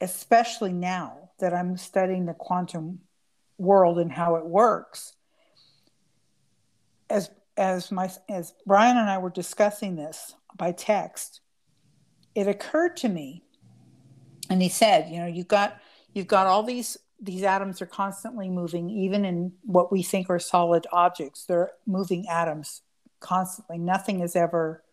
especially 0.00 0.72
now 0.72 1.30
that 1.42 1.52
I'm 1.52 1.76
studying 1.76 2.24
the 2.24 2.34
quantum 2.34 3.00
world 3.58 3.98
and 3.98 4.12
how 4.12 4.36
it 4.36 4.46
works, 4.46 5.14
as 7.10 7.30
as 7.56 7.90
my 7.90 8.08
as 8.30 8.54
Brian 8.64 8.96
and 8.96 9.10
I 9.10 9.18
were 9.18 9.28
discussing 9.28 9.96
this 9.96 10.36
by 10.56 10.70
text, 10.70 11.40
it 12.36 12.46
occurred 12.46 12.96
to 12.98 13.08
me, 13.08 13.42
and 14.48 14.62
he 14.62 14.68
said, 14.68 15.10
you 15.10 15.18
know, 15.18 15.26
you've 15.26 15.48
got 15.48 15.78
you've 16.14 16.28
got 16.28 16.46
all 16.46 16.62
these 16.62 16.96
these 17.20 17.42
atoms 17.42 17.82
are 17.82 17.86
constantly 17.86 18.48
moving, 18.48 18.88
even 18.88 19.24
in 19.24 19.52
what 19.62 19.90
we 19.90 20.02
think 20.02 20.30
are 20.30 20.38
solid 20.38 20.86
objects. 20.92 21.44
They're 21.44 21.72
moving 21.86 22.24
atoms 22.28 22.82
constantly. 23.18 23.78
Nothing 23.78 24.20
is 24.20 24.36
ever 24.36 24.84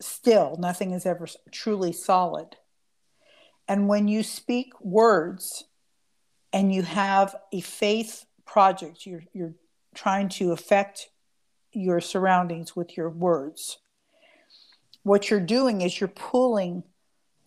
still, 0.00 0.56
nothing 0.60 0.92
is 0.92 1.04
ever 1.06 1.26
truly 1.50 1.92
solid. 1.92 2.56
And 3.68 3.88
when 3.88 4.08
you 4.08 4.22
speak 4.22 4.72
words 4.80 5.64
and 6.52 6.72
you 6.72 6.82
have 6.82 7.34
a 7.52 7.60
faith 7.60 8.26
project, 8.44 9.06
you're, 9.06 9.24
you're 9.32 9.54
trying 9.94 10.28
to 10.28 10.52
affect 10.52 11.08
your 11.72 12.00
surroundings 12.00 12.74
with 12.76 12.96
your 12.96 13.10
words. 13.10 13.78
What 15.02 15.30
you're 15.30 15.40
doing 15.40 15.82
is 15.82 16.00
you're 16.00 16.08
pulling 16.08 16.84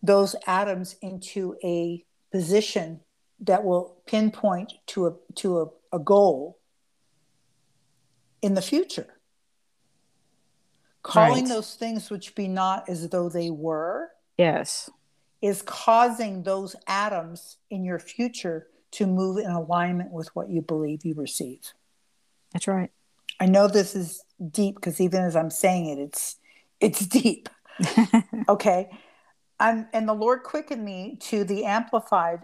those 0.02 0.36
atoms 0.48 0.96
into 1.02 1.56
a 1.64 2.06
position 2.32 3.02
that 3.42 3.64
will 3.64 4.02
pinpoint 4.06 4.74
to 4.88 5.08
a 5.08 5.14
to 5.36 5.60
a, 5.60 5.96
a 5.96 6.00
goal 6.00 6.60
in 8.42 8.54
the 8.54 8.62
future 8.62 9.08
calling 11.04 11.46
right. 11.46 11.48
those 11.48 11.76
things 11.76 12.10
which 12.10 12.36
be 12.36 12.48
not 12.48 12.88
as 12.90 13.10
though 13.10 13.30
they 13.30 13.50
were 13.50 14.10
yes 14.38 14.90
is 15.42 15.62
causing 15.62 16.44
those 16.44 16.76
atoms 16.88 17.58
in 17.70 17.84
your 17.84 18.00
future 18.00 18.68
to 18.92 19.06
move 19.08 19.38
in 19.38 19.52
alignment 19.52 20.12
with 20.12 20.34
what 20.36 20.50
you 20.50 20.62
believe 20.62 21.06
you 21.06 21.14
receive 21.14 21.74
that's 22.54 22.68
right 22.68 22.92
i 23.40 23.46
know 23.46 23.68
this 23.68 23.96
is 23.96 24.24
deep 24.52 24.76
because 24.76 25.00
even 25.00 25.22
as 25.22 25.36
i'm 25.36 25.52
saying 25.52 25.86
it 25.86 26.00
it's 26.00 26.38
it's 26.80 27.06
deep 27.06 27.50
okay 28.50 28.90
I'm, 29.60 29.88
and 29.94 30.08
the 30.08 30.14
lord 30.14 30.44
quickened 30.44 30.84
me 30.84 31.18
to 31.22 31.44
the 31.44 31.66
amplified 31.66 32.44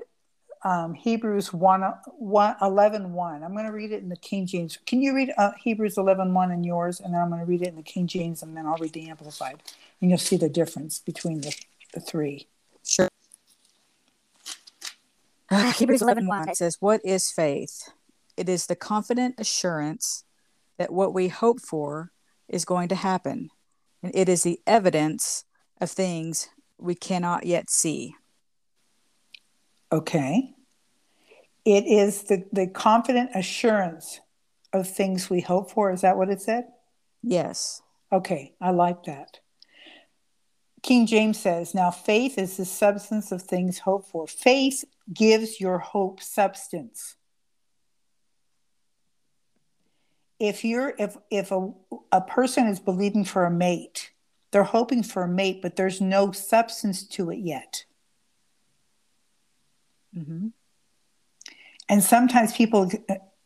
um, 0.65 0.95
Hebrews 0.95 1.53
1, 1.53 1.81
1, 2.17 2.55
11 2.59 3.13
1. 3.13 3.43
I'm 3.43 3.53
going 3.53 3.65
to 3.65 3.71
read 3.71 3.91
it 3.91 4.01
in 4.01 4.09
the 4.09 4.15
King 4.15 4.47
James. 4.47 4.79
Can 4.87 4.99
you 4.99 5.15
read 5.15 5.31
uh, 5.37 5.51
Hebrews 5.59 5.97
11 5.97 6.33
1 6.33 6.51
in 6.51 6.63
yours? 6.63 6.99
And 6.99 7.13
then 7.13 7.21
I'm 7.21 7.29
going 7.29 7.39
to 7.39 7.45
read 7.45 7.61
it 7.61 7.67
in 7.67 7.75
the 7.75 7.83
King 7.83 8.07
James 8.07 8.41
and 8.41 8.57
then 8.57 8.65
I'll 8.65 8.77
read 8.77 8.93
the 8.93 9.07
Amplified. 9.07 9.61
And 10.01 10.09
you'll 10.09 10.17
see 10.17 10.37
the 10.37 10.49
difference 10.49 10.97
between 10.97 11.41
the, 11.41 11.55
the 11.93 11.99
three. 11.99 12.47
Sure. 12.85 13.09
Uh, 15.49 15.71
Hebrews 15.73 16.01
11 16.01 16.27
1 16.27 16.49
it 16.49 16.57
says, 16.57 16.77
What 16.79 17.01
is 17.03 17.31
faith? 17.31 17.89
It 18.37 18.49
is 18.49 18.67
the 18.67 18.75
confident 18.75 19.35
assurance 19.37 20.23
that 20.77 20.93
what 20.93 21.13
we 21.13 21.29
hope 21.29 21.61
for 21.61 22.11
is 22.47 22.65
going 22.65 22.89
to 22.89 22.95
happen, 22.95 23.49
and 24.03 24.11
it 24.15 24.29
is 24.29 24.43
the 24.43 24.59
evidence 24.67 25.45
of 25.81 25.89
things 25.89 26.49
we 26.77 26.95
cannot 26.95 27.45
yet 27.45 27.69
see. 27.69 28.15
Okay. 29.91 30.53
It 31.63 31.85
is 31.85 32.23
the, 32.23 32.45
the 32.51 32.67
confident 32.67 33.31
assurance 33.33 34.19
of 34.73 34.87
things 34.87 35.29
we 35.29 35.41
hope 35.41 35.71
for. 35.71 35.91
Is 35.91 36.01
that 36.01 36.17
what 36.17 36.29
it 36.29 36.41
said? 36.41 36.65
Yes. 37.23 37.81
Okay, 38.11 38.53
I 38.61 38.71
like 38.71 39.03
that. 39.05 39.39
King 40.85 41.07
James 41.07 41.39
says, 41.39 41.73
Now 41.73 41.89
faith 41.89 42.37
is 42.37 42.57
the 42.57 42.65
substance 42.65 43.31
of 43.31 43.41
things 43.41 43.79
hoped 43.79 44.07
for. 44.11 44.27
Faith 44.27 44.85
gives 45.11 45.59
your 45.59 45.79
hope 45.79 46.21
substance. 46.21 47.15
If 50.39 50.63
you're 50.63 50.93
if 50.99 51.17
if 51.31 51.51
a, 51.51 51.71
a 52.11 52.21
person 52.21 52.67
is 52.67 52.79
believing 52.79 53.25
for 53.25 53.45
a 53.45 53.51
mate, 53.51 54.11
they're 54.51 54.61
hoping 54.61 55.01
for 55.01 55.23
a 55.23 55.27
mate, 55.27 55.63
but 55.63 55.75
there's 55.75 56.01
no 56.01 56.31
substance 56.31 57.07
to 57.07 57.31
it 57.31 57.39
yet. 57.39 57.85
Mm-hmm. 60.15 60.49
And 61.89 62.03
sometimes 62.03 62.53
people 62.53 62.91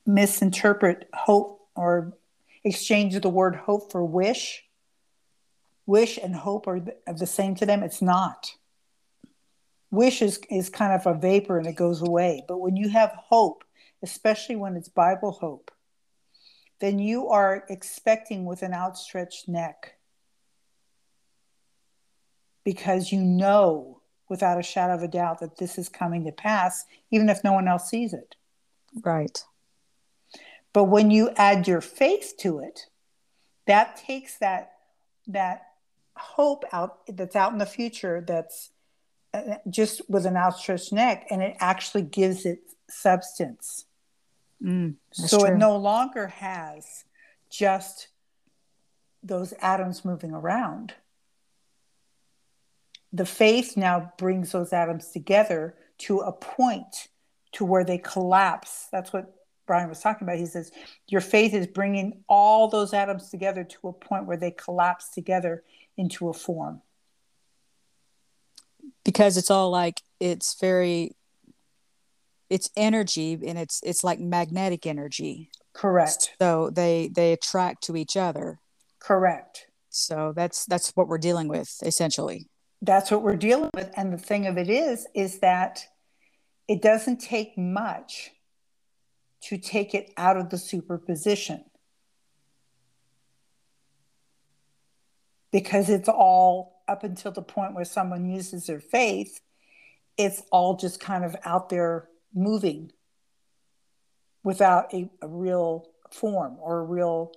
misinterpret 0.05 1.08
hope 1.13 1.69
or 1.74 2.17
exchange 2.65 3.17
the 3.17 3.29
word 3.29 3.55
hope 3.55 3.93
for 3.93 4.03
wish. 4.03 4.65
Wish 5.89 6.19
and 6.22 6.36
hope 6.36 6.67
are 6.67 6.79
the 6.79 7.25
same 7.25 7.55
to 7.55 7.65
them. 7.65 7.81
It's 7.81 8.00
not. 8.00 8.53
Wish 9.89 10.22
is, 10.22 10.39
is 10.48 10.69
kind 10.69 10.93
of 10.93 11.08
a 11.08 11.17
vapor 11.17 11.58
and 11.58 11.65
it 11.65 11.74
goes 11.74 12.03
away. 12.03 12.43
But 12.48 12.60
when 12.60 12.75
you 12.75 12.89
have 12.89 13.10
hope, 13.15 13.63
especially 14.03 14.55
when 14.55 14.75
it's 14.75 14.88
Bible 14.88 15.31
hope, 15.31 15.72
then 16.79 17.00
you 17.00 17.29
are 17.29 17.65
expecting 17.69 18.46
with 18.46 18.62
an 18.62 18.72
outstretched 18.72 19.48
neck 19.48 19.96
because 22.63 23.12
you 23.12 23.22
know 23.22 24.00
without 24.29 24.60
a 24.60 24.63
shadow 24.63 24.93
of 24.93 25.01
a 25.01 25.08
doubt 25.08 25.39
that 25.39 25.58
this 25.58 25.79
is 25.79 25.89
coming 25.89 26.24
to 26.25 26.31
pass, 26.31 26.86
even 27.10 27.29
if 27.29 27.43
no 27.43 27.53
one 27.53 27.67
else 27.67 27.89
sees 27.89 28.13
it. 28.13 28.36
Right. 29.03 29.43
But 30.72 30.84
when 30.84 31.10
you 31.10 31.31
add 31.36 31.67
your 31.67 31.81
faith 31.81 32.36
to 32.41 32.60
it, 32.60 32.86
that 33.65 33.96
takes 33.98 34.38
that 34.38 34.74
that 35.25 35.68
hope 36.19 36.65
out 36.71 36.99
that's 37.07 37.35
out 37.35 37.51
in 37.51 37.57
the 37.57 37.65
future 37.65 38.23
that's 38.25 38.71
uh, 39.33 39.55
just 39.69 40.01
with 40.09 40.25
an 40.25 40.35
outstretched 40.35 40.91
neck 40.91 41.25
and 41.29 41.41
it 41.41 41.55
actually 41.59 42.03
gives 42.03 42.45
it 42.45 42.59
substance. 42.89 43.85
Mm, 44.63 44.95
so 45.11 45.39
true. 45.39 45.47
it 45.47 45.57
no 45.57 45.77
longer 45.77 46.27
has 46.27 47.05
just 47.49 48.09
those 49.23 49.53
atoms 49.61 50.03
moving 50.03 50.31
around 50.31 50.93
the 53.13 53.25
faith 53.25 53.75
now 53.75 54.11
brings 54.17 54.51
those 54.51 54.73
atoms 54.73 55.09
together 55.09 55.75
to 55.99 56.19
a 56.19 56.31
point 56.31 57.07
to 57.53 57.65
where 57.65 57.83
they 57.83 57.97
collapse. 57.97 58.88
That's 58.91 59.11
what 59.11 59.33
Brian 59.65 59.89
was 59.89 59.99
talking 59.99 60.27
about. 60.27 60.38
He 60.38 60.45
says, 60.45 60.71
Your 61.07 61.21
faith 61.21 61.53
is 61.53 61.67
bringing 61.67 62.23
all 62.27 62.67
those 62.67 62.93
atoms 62.93 63.29
together 63.29 63.63
to 63.63 63.88
a 63.88 63.93
point 63.93 64.25
where 64.25 64.38
they 64.38 64.51
collapse 64.51 65.09
together 65.09 65.63
into 66.00 66.29
a 66.29 66.34
form. 66.34 66.82
Because 69.06 69.38
it's 69.38 69.51
all 69.51 69.70
like, 69.70 70.01
it's 70.20 70.60
very, 70.60 71.15
it's 72.50 72.72
energy 72.75 73.38
and 73.46 73.60
it's 73.60 73.79
it's 73.84 74.03
like 74.03 74.20
magnetic 74.20 74.88
energy 74.88 75.51
correct 75.72 76.32
so 76.41 76.72
they 76.72 77.08
they 77.13 77.32
attract 77.32 77.84
to 77.84 77.96
each 77.96 78.18
other 78.18 78.60
correct 79.00 79.68
so 79.91 80.34
that's 80.36 80.65
that's 80.65 80.89
what 80.96 81.08
we're 81.08 81.20
dealing 81.20 81.48
with 81.48 81.77
essentially 81.84 82.50
that's 82.82 83.12
what 83.12 83.22
we're 83.22 83.36
dealing 83.36 83.70
with. 83.74 83.91
And 83.96 84.13
the 84.13 84.18
thing 84.18 84.48
of 84.48 84.58
it 84.58 84.70
is, 84.70 85.08
is 85.13 85.39
that 85.39 85.86
it 86.68 86.82
doesn't 86.82 87.18
take 87.18 87.58
much 87.58 88.32
to 89.44 89.58
take 89.58 89.94
it 89.94 90.12
out 90.18 90.38
of 90.38 90.50
the 90.50 90.58
superposition. 90.58 91.65
Because 95.51 95.89
it's 95.89 96.10
all 96.10 96.82
up 96.88 97.03
until 97.03 97.32
the 97.32 97.41
point 97.41 97.75
where 97.75 97.86
someone 97.86 98.29
uses 98.29 98.68
their 98.68 98.79
faith, 98.79 99.41
it's 100.18 100.44
all 100.51 100.75
just 100.75 101.00
kind 101.00 101.24
of 101.24 101.36
out 101.46 101.70
there 101.70 102.08
moving 102.34 102.91
without 104.44 104.94
a, 104.94 105.10
a 105.22 105.27
real 105.27 105.88
form 106.12 106.58
or 106.60 106.79
a 106.79 106.84
real 106.84 107.32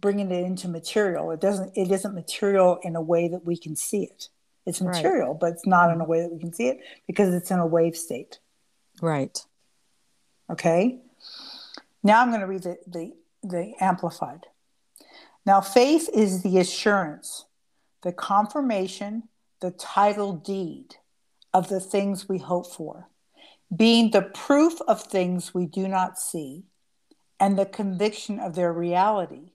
bringing 0.00 0.30
it 0.30 0.44
into 0.44 0.68
material. 0.68 1.30
It 1.30 1.40
doesn't. 1.40 1.76
It 1.76 1.90
isn't 1.90 2.14
material 2.14 2.78
in 2.82 2.96
a 2.96 3.02
way 3.02 3.28
that 3.28 3.44
we 3.44 3.56
can 3.56 3.76
see 3.76 4.04
it. 4.04 4.28
It's 4.66 4.80
material, 4.80 5.30
right. 5.30 5.40
but 5.40 5.52
it's 5.52 5.66
not 5.66 5.90
in 5.90 5.96
a 5.96 6.02
mm-hmm. 6.02 6.10
way 6.10 6.20
that 6.22 6.32
we 6.32 6.38
can 6.38 6.52
see 6.52 6.68
it 6.68 6.80
because 7.06 7.34
it's 7.34 7.50
in 7.50 7.58
a 7.58 7.66
wave 7.66 7.96
state. 7.96 8.38
Right. 9.00 9.38
Okay. 10.50 11.00
Now 12.02 12.22
I'm 12.22 12.28
going 12.28 12.40
to 12.40 12.46
read 12.46 12.62
the, 12.62 12.78
the, 12.86 13.12
the 13.42 13.72
amplified. 13.80 14.46
Now, 15.50 15.60
faith 15.60 16.08
is 16.14 16.44
the 16.44 16.58
assurance, 16.58 17.46
the 18.04 18.12
confirmation, 18.12 19.24
the 19.60 19.72
title 19.72 20.32
deed 20.32 20.94
of 21.52 21.68
the 21.68 21.80
things 21.80 22.28
we 22.28 22.38
hope 22.38 22.72
for, 22.72 23.08
being 23.74 24.12
the 24.12 24.22
proof 24.22 24.80
of 24.86 25.02
things 25.02 25.52
we 25.52 25.66
do 25.66 25.88
not 25.88 26.20
see 26.20 26.66
and 27.40 27.58
the 27.58 27.66
conviction 27.66 28.38
of 28.38 28.54
their 28.54 28.72
reality. 28.72 29.50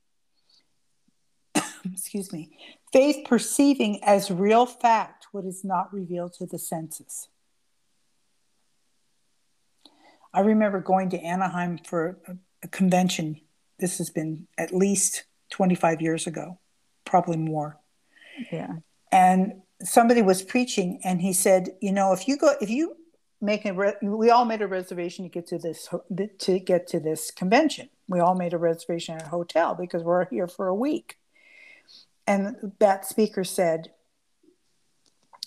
Excuse 1.89 2.33
me. 2.33 2.57
Faith 2.91 3.25
perceiving 3.25 4.03
as 4.03 4.29
real 4.29 4.65
fact 4.65 5.27
what 5.31 5.45
is 5.45 5.63
not 5.63 5.93
revealed 5.93 6.33
to 6.33 6.45
the 6.45 6.59
senses. 6.59 7.29
I 10.33 10.41
remember 10.41 10.81
going 10.81 11.09
to 11.11 11.19
Anaheim 11.21 11.77
for 11.77 12.19
a, 12.27 12.35
a 12.63 12.67
convention. 12.67 13.39
This 13.79 13.97
has 13.99 14.09
been 14.09 14.49
at 14.57 14.75
least 14.75 15.23
25 15.55 16.01
years 16.01 16.27
ago, 16.27 16.59
probably 17.05 17.37
more. 17.37 17.79
Yeah. 18.51 18.73
And 19.09 19.61
somebody 19.81 20.21
was 20.21 20.43
preaching 20.43 20.99
and 21.05 21.21
he 21.21 21.31
said, 21.31 21.69
you 21.79 21.93
know, 21.93 22.11
if 22.11 22.27
you 22.27 22.35
go, 22.35 22.55
if 22.59 22.69
you 22.69 22.97
make 23.39 23.63
a, 23.63 23.73
re- 23.73 23.95
we 24.01 24.29
all 24.29 24.43
made 24.43 24.61
a 24.61 24.67
reservation 24.67 25.23
to 25.23 25.29
get 25.29 25.47
to 25.47 25.57
this, 25.57 25.87
to 26.39 26.59
get 26.59 26.87
to 26.87 26.99
this 26.99 27.31
convention. 27.31 27.87
We 28.09 28.19
all 28.19 28.35
made 28.35 28.53
a 28.53 28.57
reservation 28.57 29.15
at 29.15 29.27
a 29.27 29.29
hotel 29.29 29.75
because 29.75 30.03
we're 30.03 30.25
here 30.25 30.49
for 30.49 30.67
a 30.67 30.75
week. 30.75 31.17
And 32.27 32.73
that 32.79 33.05
speaker 33.05 33.45
said, 33.45 33.91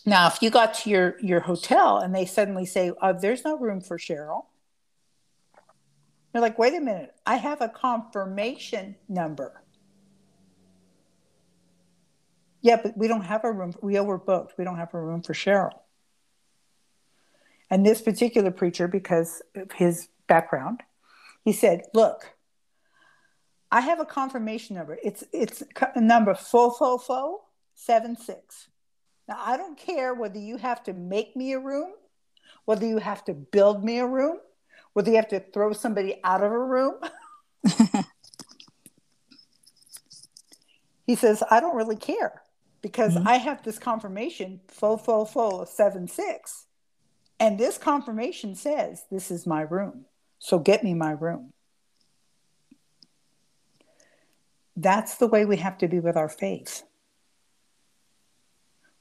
now, 0.06 0.26
if 0.28 0.40
you 0.40 0.48
got 0.48 0.72
to 0.74 0.90
your, 0.90 1.16
your 1.20 1.40
hotel 1.40 1.98
and 1.98 2.14
they 2.14 2.24
suddenly 2.24 2.64
say, 2.64 2.92
oh, 3.02 3.12
there's 3.12 3.44
no 3.44 3.58
room 3.58 3.82
for 3.82 3.98
Cheryl, 3.98 4.46
you're 6.32 6.40
like, 6.40 6.58
wait 6.58 6.72
a 6.74 6.80
minute, 6.80 7.14
I 7.26 7.36
have 7.36 7.60
a 7.60 7.68
confirmation 7.68 8.96
number. 9.06 9.62
Yeah, 12.60 12.80
but 12.82 12.96
we 12.96 13.08
don't 13.08 13.24
have 13.24 13.44
a 13.44 13.52
room. 13.52 13.74
We 13.80 13.94
overbooked. 13.94 14.50
We 14.58 14.64
don't 14.64 14.76
have 14.76 14.92
a 14.94 15.00
room 15.00 15.22
for 15.22 15.32
Cheryl. 15.32 15.72
And 17.70 17.84
this 17.84 18.00
particular 18.00 18.50
preacher, 18.50 18.88
because 18.88 19.42
of 19.54 19.72
his 19.72 20.08
background, 20.26 20.82
he 21.44 21.52
said, 21.52 21.82
Look, 21.94 22.34
I 23.70 23.82
have 23.82 24.00
a 24.00 24.04
confirmation 24.04 24.76
number. 24.76 24.98
It's 25.02 25.24
it's 25.32 25.62
a 25.94 26.00
number 26.00 26.34
four 26.34 26.74
four 26.74 26.98
four 26.98 27.40
seven 27.74 28.16
six. 28.16 28.68
Now 29.28 29.36
I 29.38 29.56
don't 29.56 29.78
care 29.78 30.14
whether 30.14 30.38
you 30.38 30.56
have 30.56 30.82
to 30.84 30.94
make 30.94 31.36
me 31.36 31.52
a 31.52 31.58
room, 31.58 31.92
whether 32.64 32.86
you 32.86 32.98
have 32.98 33.24
to 33.26 33.34
build 33.34 33.84
me 33.84 33.98
a 33.98 34.06
room, 34.06 34.38
whether 34.94 35.10
you 35.10 35.16
have 35.16 35.28
to 35.28 35.40
throw 35.40 35.72
somebody 35.72 36.18
out 36.24 36.42
of 36.42 36.50
a 36.50 36.58
room. 36.58 36.94
he 41.06 41.14
says, 41.14 41.42
I 41.50 41.60
don't 41.60 41.76
really 41.76 41.96
care 41.96 42.40
because 42.82 43.14
mm-hmm. 43.14 43.28
I 43.28 43.34
have 43.36 43.62
this 43.62 43.78
confirmation, 43.78 44.60
fo 44.68 44.96
fo 44.96 45.24
fo 45.24 45.64
seven 45.64 46.08
six, 46.08 46.66
and 47.40 47.58
this 47.58 47.78
confirmation 47.78 48.54
says 48.54 49.04
this 49.10 49.30
is 49.30 49.46
my 49.46 49.62
room. 49.62 50.04
So 50.38 50.58
get 50.58 50.84
me 50.84 50.94
my 50.94 51.12
room. 51.12 51.52
That's 54.76 55.16
the 55.16 55.26
way 55.26 55.44
we 55.44 55.56
have 55.56 55.78
to 55.78 55.88
be 55.88 55.98
with 55.98 56.16
our 56.16 56.28
faith. 56.28 56.84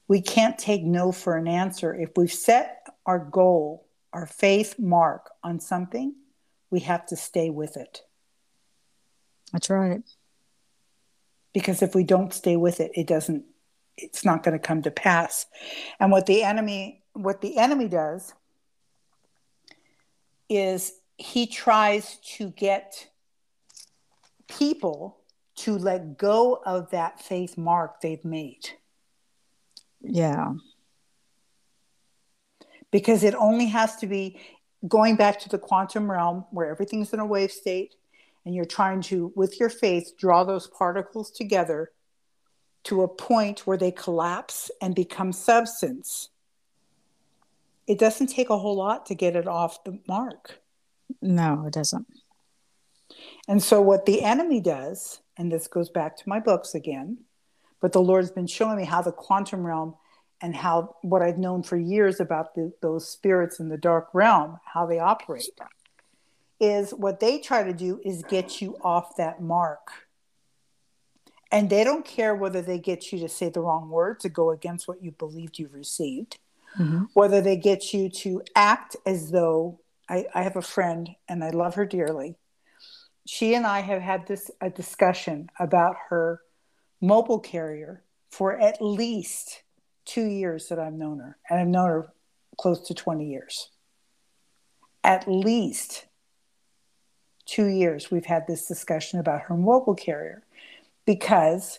We 0.08 0.20
can't 0.20 0.58
take 0.58 0.82
no 0.82 1.12
for 1.12 1.36
an 1.36 1.46
answer. 1.46 1.94
If 1.94 2.10
we've 2.16 2.32
set 2.32 2.86
our 3.06 3.18
goal, 3.18 3.86
our 4.12 4.26
faith 4.26 4.76
mark 4.78 5.30
on 5.44 5.60
something, 5.60 6.14
we 6.70 6.80
have 6.80 7.06
to 7.06 7.16
stay 7.16 7.50
with 7.50 7.76
it. 7.76 8.02
That's 9.52 9.70
right. 9.70 10.02
Because 11.52 11.82
if 11.82 11.94
we 11.94 12.04
don't 12.04 12.32
stay 12.32 12.56
with 12.56 12.80
it, 12.80 12.90
it 12.94 13.06
doesn't 13.06 13.44
it's 13.98 14.24
not 14.24 14.42
going 14.42 14.58
to 14.58 14.64
come 14.64 14.82
to 14.82 14.90
pass. 14.90 15.46
And 16.00 16.10
what 16.10 16.26
the 16.26 16.42
enemy 16.42 17.02
what 17.12 17.40
the 17.40 17.58
enemy 17.58 17.88
does 17.88 18.32
is 20.48 20.92
he 21.16 21.46
tries 21.46 22.16
to 22.36 22.50
get 22.50 23.08
people 24.48 25.18
to 25.56 25.76
let 25.76 26.16
go 26.16 26.60
of 26.64 26.90
that 26.90 27.20
faith 27.20 27.58
mark 27.58 28.00
they've 28.00 28.24
made. 28.24 28.70
Yeah. 30.00 30.54
Because 32.92 33.24
it 33.24 33.34
only 33.34 33.66
has 33.66 33.96
to 33.96 34.06
be 34.06 34.40
going 34.86 35.16
back 35.16 35.40
to 35.40 35.48
the 35.48 35.58
quantum 35.58 36.08
realm 36.08 36.44
where 36.52 36.70
everything's 36.70 37.12
in 37.12 37.18
a 37.18 37.26
wave 37.26 37.50
state 37.50 37.96
and 38.46 38.54
you're 38.54 38.64
trying 38.64 39.02
to 39.02 39.32
with 39.34 39.58
your 39.58 39.68
faith 39.68 40.12
draw 40.16 40.44
those 40.44 40.68
particles 40.68 41.32
together 41.32 41.90
to 42.84 43.02
a 43.02 43.08
point 43.08 43.66
where 43.66 43.76
they 43.76 43.90
collapse 43.90 44.70
and 44.80 44.94
become 44.94 45.32
substance, 45.32 46.30
it 47.86 47.98
doesn't 47.98 48.28
take 48.28 48.50
a 48.50 48.58
whole 48.58 48.76
lot 48.76 49.06
to 49.06 49.14
get 49.14 49.36
it 49.36 49.48
off 49.48 49.82
the 49.84 49.98
mark. 50.06 50.60
No, 51.22 51.64
it 51.66 51.72
doesn't. 51.72 52.06
And 53.48 53.62
so, 53.62 53.80
what 53.80 54.04
the 54.04 54.22
enemy 54.22 54.60
does, 54.60 55.20
and 55.36 55.50
this 55.50 55.68
goes 55.68 55.88
back 55.88 56.16
to 56.18 56.28
my 56.28 56.38
books 56.38 56.74
again, 56.74 57.18
but 57.80 57.92
the 57.92 58.02
Lord's 58.02 58.30
been 58.30 58.46
showing 58.46 58.76
me 58.76 58.84
how 58.84 59.02
the 59.02 59.12
quantum 59.12 59.66
realm 59.66 59.94
and 60.40 60.54
how 60.54 60.96
what 61.02 61.22
I've 61.22 61.38
known 61.38 61.62
for 61.62 61.76
years 61.76 62.20
about 62.20 62.54
the, 62.54 62.72
those 62.82 63.08
spirits 63.08 63.58
in 63.58 63.68
the 63.68 63.78
dark 63.78 64.08
realm, 64.12 64.58
how 64.64 64.86
they 64.86 64.98
operate, 64.98 65.48
is 66.60 66.90
what 66.90 67.20
they 67.20 67.38
try 67.38 67.62
to 67.62 67.72
do 67.72 68.00
is 68.04 68.22
get 68.28 68.60
you 68.60 68.76
off 68.82 69.16
that 69.16 69.40
mark 69.40 70.07
and 71.50 71.70
they 71.70 71.84
don't 71.84 72.04
care 72.04 72.34
whether 72.34 72.60
they 72.60 72.78
get 72.78 73.10
you 73.12 73.18
to 73.20 73.28
say 73.28 73.48
the 73.48 73.60
wrong 73.60 73.88
words 73.88 74.22
to 74.22 74.28
go 74.28 74.50
against 74.50 74.86
what 74.86 75.02
you 75.02 75.12
believed 75.12 75.58
you 75.58 75.68
received, 75.72 76.38
mm-hmm. 76.78 77.04
whether 77.14 77.40
they 77.40 77.56
get 77.56 77.94
you 77.94 78.10
to 78.10 78.42
act 78.54 78.96
as 79.06 79.30
though 79.30 79.80
I, 80.08 80.26
I 80.34 80.42
have 80.42 80.56
a 80.56 80.62
friend 80.62 81.10
and 81.28 81.42
I 81.42 81.50
love 81.50 81.74
her 81.76 81.86
dearly. 81.86 82.36
She 83.26 83.54
and 83.54 83.66
I 83.66 83.80
have 83.80 84.02
had 84.02 84.26
this 84.26 84.50
a 84.60 84.70
discussion 84.70 85.50
about 85.58 85.96
her 86.08 86.40
mobile 87.00 87.40
carrier 87.40 88.02
for 88.30 88.58
at 88.58 88.82
least 88.82 89.62
two 90.04 90.24
years 90.24 90.68
that 90.68 90.78
I've 90.78 90.94
known 90.94 91.18
her, 91.18 91.38
and 91.48 91.60
I've 91.60 91.66
known 91.66 91.88
her 91.88 92.12
close 92.58 92.86
to 92.88 92.94
20 92.94 93.26
years. 93.26 93.70
At 95.04 95.28
least 95.28 96.06
two 97.44 97.66
years, 97.66 98.10
we've 98.10 98.26
had 98.26 98.46
this 98.46 98.66
discussion 98.66 99.20
about 99.20 99.42
her 99.42 99.56
mobile 99.56 99.94
carrier 99.94 100.44
because 101.08 101.78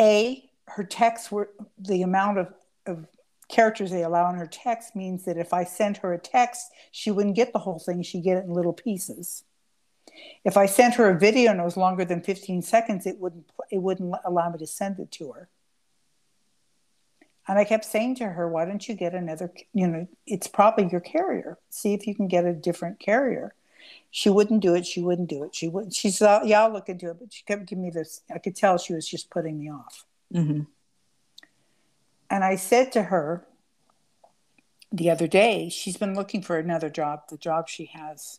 a 0.00 0.50
her 0.66 0.82
texts 0.82 1.30
were 1.30 1.50
the 1.78 2.02
amount 2.02 2.38
of, 2.38 2.52
of 2.84 3.06
characters 3.48 3.92
they 3.92 4.02
allow 4.02 4.28
in 4.28 4.34
her 4.34 4.48
text 4.48 4.96
means 4.96 5.24
that 5.24 5.36
if 5.36 5.54
I 5.54 5.62
sent 5.62 5.98
her 5.98 6.12
a 6.12 6.18
text, 6.18 6.66
she 6.90 7.12
wouldn't 7.12 7.36
get 7.36 7.52
the 7.52 7.60
whole 7.60 7.78
thing. 7.78 8.02
She'd 8.02 8.24
get 8.24 8.38
it 8.38 8.44
in 8.44 8.52
little 8.52 8.72
pieces. 8.72 9.44
If 10.44 10.56
I 10.56 10.66
sent 10.66 10.96
her 10.96 11.10
a 11.10 11.16
video 11.16 11.52
and 11.52 11.60
it 11.60 11.64
was 11.64 11.76
longer 11.76 12.04
than 12.04 12.22
15 12.22 12.62
seconds, 12.62 13.06
it 13.06 13.20
wouldn't 13.20 13.48
it 13.70 13.78
wouldn't 13.78 14.12
allow 14.24 14.50
me 14.50 14.58
to 14.58 14.66
send 14.66 14.98
it 14.98 15.12
to 15.12 15.30
her. 15.30 15.48
And 17.46 17.56
I 17.56 17.62
kept 17.62 17.84
saying 17.84 18.16
to 18.16 18.26
her, 18.26 18.48
why 18.48 18.64
don't 18.64 18.88
you 18.88 18.96
get 18.96 19.14
another, 19.14 19.52
you 19.72 19.86
know, 19.86 20.08
it's 20.26 20.48
probably 20.48 20.88
your 20.90 21.00
carrier. 21.00 21.58
See 21.70 21.94
if 21.94 22.08
you 22.08 22.16
can 22.16 22.26
get 22.26 22.44
a 22.44 22.52
different 22.52 22.98
carrier. 22.98 23.54
She 24.10 24.30
wouldn't 24.30 24.60
do 24.60 24.74
it. 24.74 24.86
She 24.86 25.00
wouldn't 25.00 25.28
do 25.28 25.44
it. 25.44 25.54
She 25.54 25.68
wouldn't. 25.68 25.94
She 25.94 26.10
said, 26.10 26.42
"Yeah, 26.44 26.62
I'll 26.62 26.72
look 26.72 26.88
into 26.88 27.10
it," 27.10 27.18
but 27.18 27.32
she 27.32 27.42
kept 27.44 27.66
giving 27.66 27.82
me 27.82 27.90
this. 27.90 28.22
I 28.32 28.38
could 28.38 28.56
tell 28.56 28.78
she 28.78 28.94
was 28.94 29.08
just 29.08 29.30
putting 29.30 29.58
me 29.58 29.70
off. 29.70 30.04
Mm-hmm. 30.32 30.62
And 32.30 32.44
I 32.44 32.56
said 32.56 32.92
to 32.92 33.04
her 33.04 33.46
the 34.92 35.10
other 35.10 35.26
day, 35.26 35.68
she's 35.68 35.96
been 35.96 36.14
looking 36.14 36.42
for 36.42 36.56
another 36.56 36.88
job. 36.88 37.22
The 37.28 37.36
job 37.36 37.68
she 37.68 37.86
has, 37.86 38.38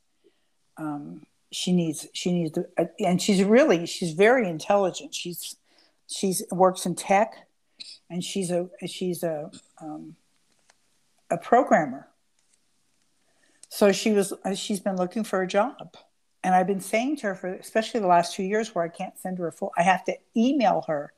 um, 0.78 1.26
she 1.52 1.74
needs. 1.74 2.08
She 2.14 2.32
needs, 2.32 2.52
to, 2.54 2.68
and 3.00 3.22
she's 3.22 3.44
really, 3.44 3.86
she's 3.86 4.14
very 4.14 4.48
intelligent. 4.48 5.14
She's, 5.14 5.58
she's 6.08 6.44
works 6.52 6.86
in 6.86 6.96
tech, 6.96 7.36
and 8.10 8.24
she's 8.24 8.52
a 8.52 8.70
she's 8.88 9.24
a 9.24 9.52
um, 9.82 10.16
a 11.30 11.38
programmer 11.38 12.08
so 13.76 13.92
she 13.92 14.14
was 14.14 14.34
uh, 14.46 14.56
she's 14.56 14.80
been 14.80 14.96
looking 14.96 15.26
for 15.26 15.42
a 15.42 15.48
job. 15.48 15.98
And 16.44 16.56
I've 16.56 16.68
been 16.68 16.80
saying 16.80 17.18
to 17.18 17.28
her 17.28 17.36
for 17.36 17.54
especially 17.56 18.00
the 18.00 18.08
last 18.08 18.36
two 18.36 18.44
years 18.44 18.74
where 18.74 18.86
I 18.86 18.88
can't 18.88 19.18
send 19.18 19.38
her 19.40 19.48
a 19.48 19.52
full 19.52 19.74
I 19.78 19.84
have 19.84 20.06
to 20.06 20.16
email 20.38 20.86
her 20.88 21.12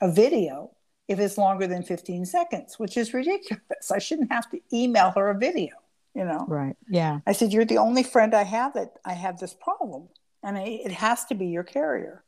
a 0.00 0.10
video 0.10 0.70
if 1.08 1.18
it's 1.18 1.38
longer 1.38 1.66
than 1.66 1.82
15 1.82 2.26
seconds, 2.26 2.78
which 2.78 2.96
is 2.96 3.12
ridiculous. 3.12 3.90
I 3.90 3.98
shouldn't 3.98 4.30
have 4.30 4.48
to 4.50 4.60
email 4.72 5.10
her 5.16 5.30
a 5.30 5.38
video, 5.38 5.74
you 6.14 6.24
know? 6.24 6.44
Right. 6.46 6.76
Yeah. 6.88 7.20
I 7.26 7.32
said, 7.32 7.52
You're 7.52 7.64
the 7.64 7.78
only 7.78 8.04
friend 8.04 8.32
I 8.32 8.44
have 8.44 8.74
that 8.74 8.92
I 9.04 9.14
have 9.14 9.40
this 9.40 9.54
problem, 9.54 10.08
and 10.44 10.56
it 10.56 10.92
has 10.92 11.24
to 11.26 11.34
be 11.34 11.46
your 11.46 11.64
carrier. 11.64 12.22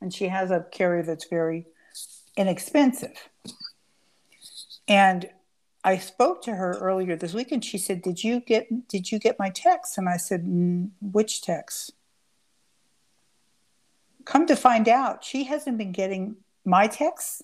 And 0.00 0.14
she 0.14 0.28
has 0.28 0.50
a 0.50 0.64
carrier 0.72 1.02
that's 1.02 1.26
very 1.26 1.66
inexpensive. 2.36 3.28
And 4.88 5.28
I 5.86 5.98
spoke 5.98 6.40
to 6.42 6.54
her 6.54 6.78
earlier 6.78 7.14
this 7.14 7.34
week 7.34 7.52
and 7.52 7.62
she 7.62 7.76
said, 7.76 8.00
"Did 8.00 8.24
you 8.24 8.40
get 8.40 8.88
did 8.88 9.12
you 9.12 9.18
get 9.18 9.38
my 9.38 9.50
text?" 9.50 9.98
And 9.98 10.08
I 10.08 10.16
said, 10.16 10.42
"Which 11.02 11.42
text?" 11.42 11.92
Come 14.24 14.46
to 14.46 14.56
find 14.56 14.88
out, 14.88 15.22
she 15.22 15.44
hasn't 15.44 15.76
been 15.76 15.92
getting 15.92 16.36
my 16.64 16.86
texts. 16.86 17.42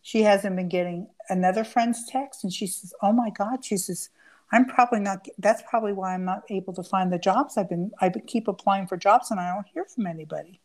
She 0.00 0.22
hasn't 0.22 0.56
been 0.56 0.70
getting 0.70 1.08
another 1.28 1.64
friend's 1.64 2.06
text 2.06 2.42
and 2.42 2.52
she 2.52 2.66
says, 2.66 2.94
"Oh 3.02 3.12
my 3.12 3.28
god." 3.28 3.62
She 3.64 3.76
says, 3.76 4.08
"I'm 4.50 4.64
probably 4.64 5.00
not 5.00 5.28
that's 5.38 5.62
probably 5.68 5.92
why 5.92 6.14
I'm 6.14 6.24
not 6.24 6.44
able 6.48 6.72
to 6.74 6.82
find 6.82 7.12
the 7.12 7.18
jobs 7.18 7.58
I've 7.58 7.68
been 7.68 7.92
I 8.00 8.08
keep 8.08 8.48
applying 8.48 8.86
for 8.86 8.96
jobs 8.96 9.30
and 9.30 9.38
I 9.38 9.52
don't 9.54 9.66
hear 9.66 9.84
from 9.84 10.06
anybody." 10.06 10.60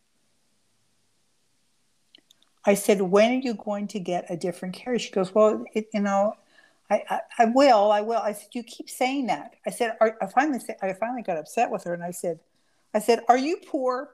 I 2.66 2.76
said, 2.76 3.02
"When 3.02 3.32
are 3.32 3.42
you 3.42 3.56
going 3.56 3.88
to 3.88 4.00
get 4.00 4.26
a 4.30 4.38
different 4.38 4.76
carrier?" 4.76 5.00
She 5.00 5.12
goes, 5.12 5.36
"Well, 5.36 5.66
it, 5.74 5.90
you 5.94 6.02
know, 6.02 6.36
I, 6.90 7.04
I, 7.10 7.20
I, 7.38 7.46
will, 7.46 7.92
I 7.92 8.02
will. 8.02 8.18
I 8.18 8.34
said, 8.34 8.50
you 8.54 8.64
keep 8.64 8.90
saying 8.90 9.28
that. 9.28 9.56
I 9.66 9.70
said, 9.70 9.96
are, 10.02 10.18
I 10.22 10.26
finally, 10.26 10.60
I 10.82 10.94
finally 10.94 11.22
got 11.22 11.38
upset 11.38 11.70
with 11.70 11.84
her, 11.84 11.94
and 11.94 12.04
I 12.04 12.12
said, 12.12 12.40
I 12.94 13.00
said, 13.00 13.22
are 13.28 13.38
you 13.38 13.58
poor? 13.68 14.10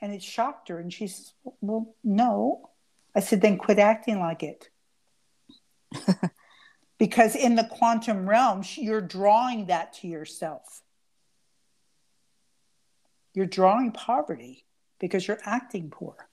And 0.00 0.12
it 0.12 0.22
shocked 0.22 0.68
her, 0.68 0.78
and 0.78 0.92
she 0.92 1.08
says, 1.08 1.32
well, 1.60 1.94
no. 2.04 2.70
I 3.16 3.20
said, 3.20 3.40
then 3.40 3.58
quit 3.58 3.80
acting 3.80 4.20
like 4.20 4.44
it. 4.44 4.68
because 6.98 7.34
in 7.34 7.56
the 7.56 7.64
quantum 7.64 8.28
realm, 8.28 8.62
you're 8.76 9.00
drawing 9.00 9.66
that 9.66 9.94
to 9.94 10.06
yourself. 10.06 10.82
You're 13.34 13.46
drawing 13.46 13.90
poverty 13.90 14.64
because 15.00 15.26
you're 15.26 15.40
acting 15.44 15.90
poor. 15.90 16.28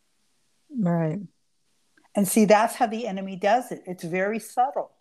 Right. 0.77 1.19
And 2.15 2.27
see, 2.27 2.45
that's 2.45 2.75
how 2.75 2.87
the 2.87 3.07
enemy 3.07 3.35
does 3.35 3.71
it. 3.71 3.83
It's 3.85 4.03
very 4.03 4.39
subtle 4.39 4.94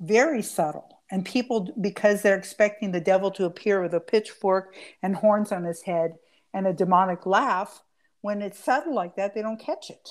very 0.00 0.42
subtle. 0.42 0.98
And 1.10 1.24
people, 1.24 1.72
because 1.80 2.22
they're 2.22 2.38
expecting 2.38 2.92
the 2.92 3.00
devil 3.00 3.30
to 3.32 3.44
appear 3.44 3.82
with 3.82 3.94
a 3.94 4.00
pitchfork 4.00 4.74
and 5.02 5.16
horns 5.16 5.52
on 5.52 5.64
his 5.64 5.82
head 5.82 6.14
and 6.54 6.66
a 6.66 6.72
demonic 6.72 7.26
laugh, 7.26 7.82
when 8.20 8.42
it's 8.42 8.58
subtle 8.58 8.94
like 8.94 9.16
that, 9.16 9.34
they 9.34 9.42
don't 9.42 9.60
catch 9.60 9.90
it. 9.90 10.10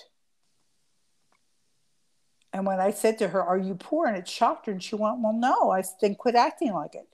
And 2.52 2.65
when 2.65 2.80
I 2.80 2.91
said 2.91 3.19
to 3.19 3.30
her, 3.30 3.41
Are 3.41 3.58
you 3.58 3.75
poor? 3.75 4.08
And 4.08 4.17
it 4.17 4.28
shocked 4.28 4.65
her, 4.65 4.71
and 4.71 4.84
she 4.84 4.95
went, 4.95 5.19
Well, 5.19 5.34
no. 5.34 5.71
I 5.71 5.84
then 6.02 6.15
quit 6.15 6.36
acting 6.36 6.73
like 6.73 6.95
it. 6.95 7.08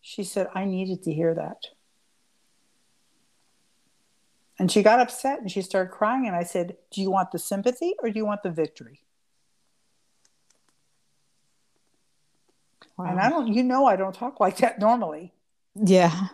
She 0.00 0.22
said, 0.22 0.48
I 0.54 0.64
needed 0.64 1.02
to 1.04 1.12
hear 1.12 1.34
that. 1.34 1.62
And 4.58 4.70
she 4.70 4.82
got 4.82 5.00
upset 5.00 5.40
and 5.40 5.50
she 5.50 5.62
started 5.62 5.90
crying. 5.90 6.26
And 6.26 6.36
I 6.36 6.44
said, 6.44 6.76
Do 6.90 7.00
you 7.00 7.10
want 7.10 7.32
the 7.32 7.38
sympathy 7.38 7.94
or 7.98 8.10
do 8.10 8.18
you 8.18 8.26
want 8.26 8.42
the 8.42 8.50
victory? 8.50 9.05
Wow. 12.96 13.06
And 13.06 13.20
I 13.20 13.28
don't, 13.28 13.48
you 13.48 13.62
know, 13.62 13.86
I 13.86 13.96
don't 13.96 14.14
talk 14.14 14.40
like 14.40 14.58
that 14.58 14.78
normally. 14.78 15.32
Yeah. 15.74 16.28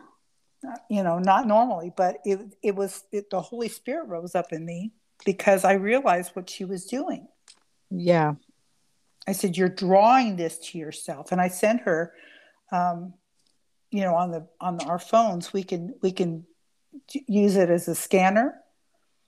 You 0.88 1.02
know, 1.02 1.18
not 1.18 1.46
normally, 1.46 1.92
but 1.96 2.18
it, 2.24 2.56
it 2.62 2.76
was, 2.76 3.02
it, 3.10 3.30
the 3.30 3.40
Holy 3.40 3.68
Spirit 3.68 4.08
rose 4.08 4.34
up 4.34 4.52
in 4.52 4.64
me 4.64 4.92
because 5.24 5.64
I 5.64 5.72
realized 5.72 6.30
what 6.34 6.48
she 6.48 6.64
was 6.64 6.86
doing. 6.86 7.26
Yeah. 7.90 8.34
I 9.26 9.32
said, 9.32 9.56
You're 9.56 9.68
drawing 9.68 10.36
this 10.36 10.58
to 10.70 10.78
yourself. 10.78 11.32
And 11.32 11.40
I 11.40 11.48
sent 11.48 11.82
her, 11.82 12.12
um, 12.70 13.14
you 13.90 14.02
know, 14.02 14.14
on 14.14 14.30
the, 14.30 14.46
on 14.60 14.80
our 14.86 14.98
phones, 14.98 15.52
we 15.52 15.64
can, 15.64 15.94
we 16.00 16.12
can 16.12 16.46
use 17.26 17.56
it 17.56 17.70
as 17.70 17.88
a 17.88 17.94
scanner. 17.94 18.54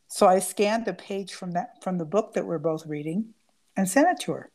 So 0.09 0.27
I 0.27 0.39
scanned 0.39 0.87
a 0.87 0.95
page 0.95 1.35
from 1.35 1.53
that, 1.53 1.83
from 1.83 1.99
the 1.99 2.05
book 2.05 2.35
that 2.35 2.47
we're 2.47 2.59
both 2.59 2.87
reading 2.87 3.35
and 3.77 3.89
sent 3.89 4.09
it 4.09 4.25
to 4.25 4.33
her. 4.33 4.51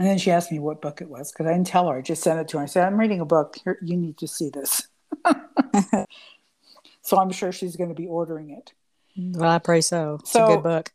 And 0.00 0.08
then 0.08 0.16
she 0.16 0.30
asked 0.30 0.50
me 0.50 0.58
what 0.58 0.80
book 0.80 1.02
it 1.02 1.10
was 1.10 1.30
because 1.30 1.44
I 1.44 1.52
didn't 1.52 1.66
tell 1.66 1.86
her. 1.88 1.98
I 1.98 2.00
just 2.00 2.22
sent 2.22 2.40
it 2.40 2.48
to 2.48 2.56
her. 2.56 2.62
I 2.62 2.66
said, 2.66 2.86
I'm 2.86 2.98
reading 2.98 3.20
a 3.20 3.26
book. 3.26 3.58
Here, 3.62 3.78
you 3.82 3.98
need 3.98 4.16
to 4.16 4.26
see 4.26 4.48
this. 4.48 4.88
so 7.02 7.18
I'm 7.18 7.30
sure 7.30 7.52
she's 7.52 7.76
going 7.76 7.90
to 7.90 7.94
be 7.94 8.06
ordering 8.06 8.48
it. 8.48 8.72
Well, 9.14 9.50
I 9.50 9.58
pray 9.58 9.82
so. 9.82 10.16
It's 10.20 10.32
so, 10.32 10.44
a 10.44 10.56
good 10.56 10.62
book. 10.62 10.92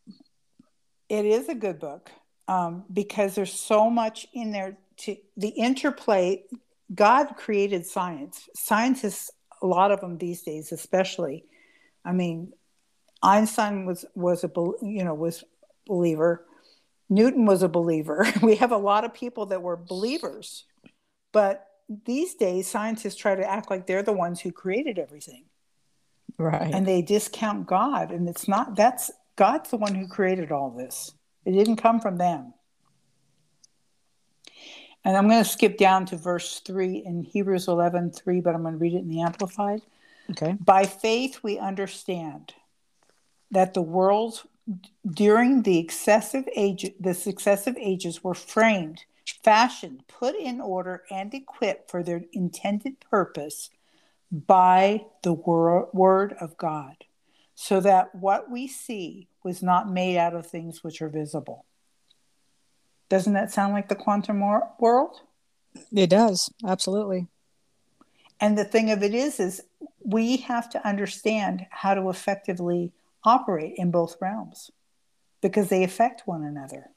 It 1.08 1.24
is 1.24 1.48
a 1.48 1.54
good 1.54 1.78
book 1.78 2.10
um, 2.48 2.82
because 2.92 3.36
there's 3.36 3.52
so 3.52 3.88
much 3.88 4.26
in 4.34 4.50
there 4.50 4.76
to 4.96 5.16
the 5.36 5.50
interplay. 5.50 6.42
God 6.92 7.36
created 7.36 7.86
science. 7.86 8.48
Scientists, 8.56 9.30
a 9.62 9.68
lot 9.68 9.92
of 9.92 10.00
them 10.00 10.18
these 10.18 10.42
days, 10.42 10.72
especially. 10.72 11.44
I 12.04 12.10
mean, 12.10 12.52
Einstein 13.22 13.86
was 13.86 14.04
was 14.16 14.42
a 14.42 14.50
you 14.82 15.04
know 15.04 15.14
was 15.14 15.44
believer. 15.86 16.44
Newton 17.08 17.46
was 17.46 17.62
a 17.62 17.68
believer. 17.68 18.26
We 18.42 18.56
have 18.56 18.72
a 18.72 18.76
lot 18.76 19.04
of 19.04 19.14
people 19.14 19.46
that 19.46 19.62
were 19.62 19.76
believers. 19.76 20.64
But 21.32 21.66
these 21.88 22.34
days, 22.34 22.66
scientists 22.66 23.16
try 23.16 23.34
to 23.34 23.48
act 23.48 23.70
like 23.70 23.86
they're 23.86 24.02
the 24.02 24.12
ones 24.12 24.40
who 24.40 24.52
created 24.52 24.98
everything. 24.98 25.44
Right. 26.38 26.74
And 26.74 26.86
they 26.86 27.02
discount 27.02 27.66
God. 27.66 28.10
And 28.10 28.28
it's 28.28 28.48
not, 28.48 28.76
that's 28.76 29.10
God's 29.36 29.70
the 29.70 29.76
one 29.76 29.94
who 29.94 30.08
created 30.08 30.50
all 30.50 30.70
this. 30.70 31.12
It 31.44 31.52
didn't 31.52 31.76
come 31.76 32.00
from 32.00 32.18
them. 32.18 32.54
And 35.04 35.16
I'm 35.16 35.28
going 35.28 35.42
to 35.42 35.48
skip 35.48 35.78
down 35.78 36.04
to 36.06 36.16
verse 36.16 36.60
3 36.66 37.04
in 37.06 37.22
Hebrews 37.22 37.68
11 37.68 38.10
3, 38.10 38.40
but 38.40 38.54
I'm 38.56 38.62
going 38.62 38.74
to 38.74 38.78
read 38.78 38.94
it 38.94 39.02
in 39.02 39.08
the 39.08 39.22
Amplified. 39.22 39.82
Okay. 40.32 40.56
By 40.58 40.84
faith, 40.84 41.38
we 41.44 41.58
understand 41.58 42.52
that 43.52 43.74
the 43.74 43.82
worlds 43.82 44.44
during 45.08 45.62
the 45.62 45.78
excessive 45.78 46.48
age, 46.54 46.90
the 46.98 47.14
successive 47.14 47.76
ages 47.78 48.24
were 48.24 48.34
framed, 48.34 49.04
fashioned, 49.42 50.06
put 50.08 50.34
in 50.34 50.60
order, 50.60 51.04
and 51.10 51.32
equipped 51.32 51.90
for 51.90 52.02
their 52.02 52.22
intended 52.32 52.98
purpose 53.00 53.70
by 54.30 55.04
the 55.22 55.32
wor- 55.32 55.88
word 55.92 56.34
of 56.40 56.56
God, 56.56 57.04
so 57.54 57.80
that 57.80 58.14
what 58.14 58.50
we 58.50 58.66
see 58.66 59.28
was 59.44 59.62
not 59.62 59.90
made 59.90 60.16
out 60.16 60.34
of 60.34 60.46
things 60.46 60.82
which 60.82 61.00
are 61.00 61.08
visible. 61.08 61.64
Doesn't 63.08 63.34
that 63.34 63.52
sound 63.52 63.72
like 63.72 63.88
the 63.88 63.94
quantum 63.94 64.40
wor- 64.40 64.72
world? 64.80 65.20
It 65.94 66.10
does, 66.10 66.50
absolutely. 66.66 67.28
And 68.40 68.58
the 68.58 68.64
thing 68.64 68.90
of 68.90 69.02
it 69.02 69.14
is, 69.14 69.38
is 69.38 69.62
we 70.04 70.38
have 70.38 70.68
to 70.70 70.86
understand 70.86 71.66
how 71.70 71.94
to 71.94 72.10
effectively 72.10 72.92
operate 73.26 73.74
in 73.76 73.90
both 73.90 74.16
realms 74.20 74.70
because 75.42 75.68
they 75.68 75.84
affect 75.84 76.22
one 76.24 76.44
another. 76.44 76.90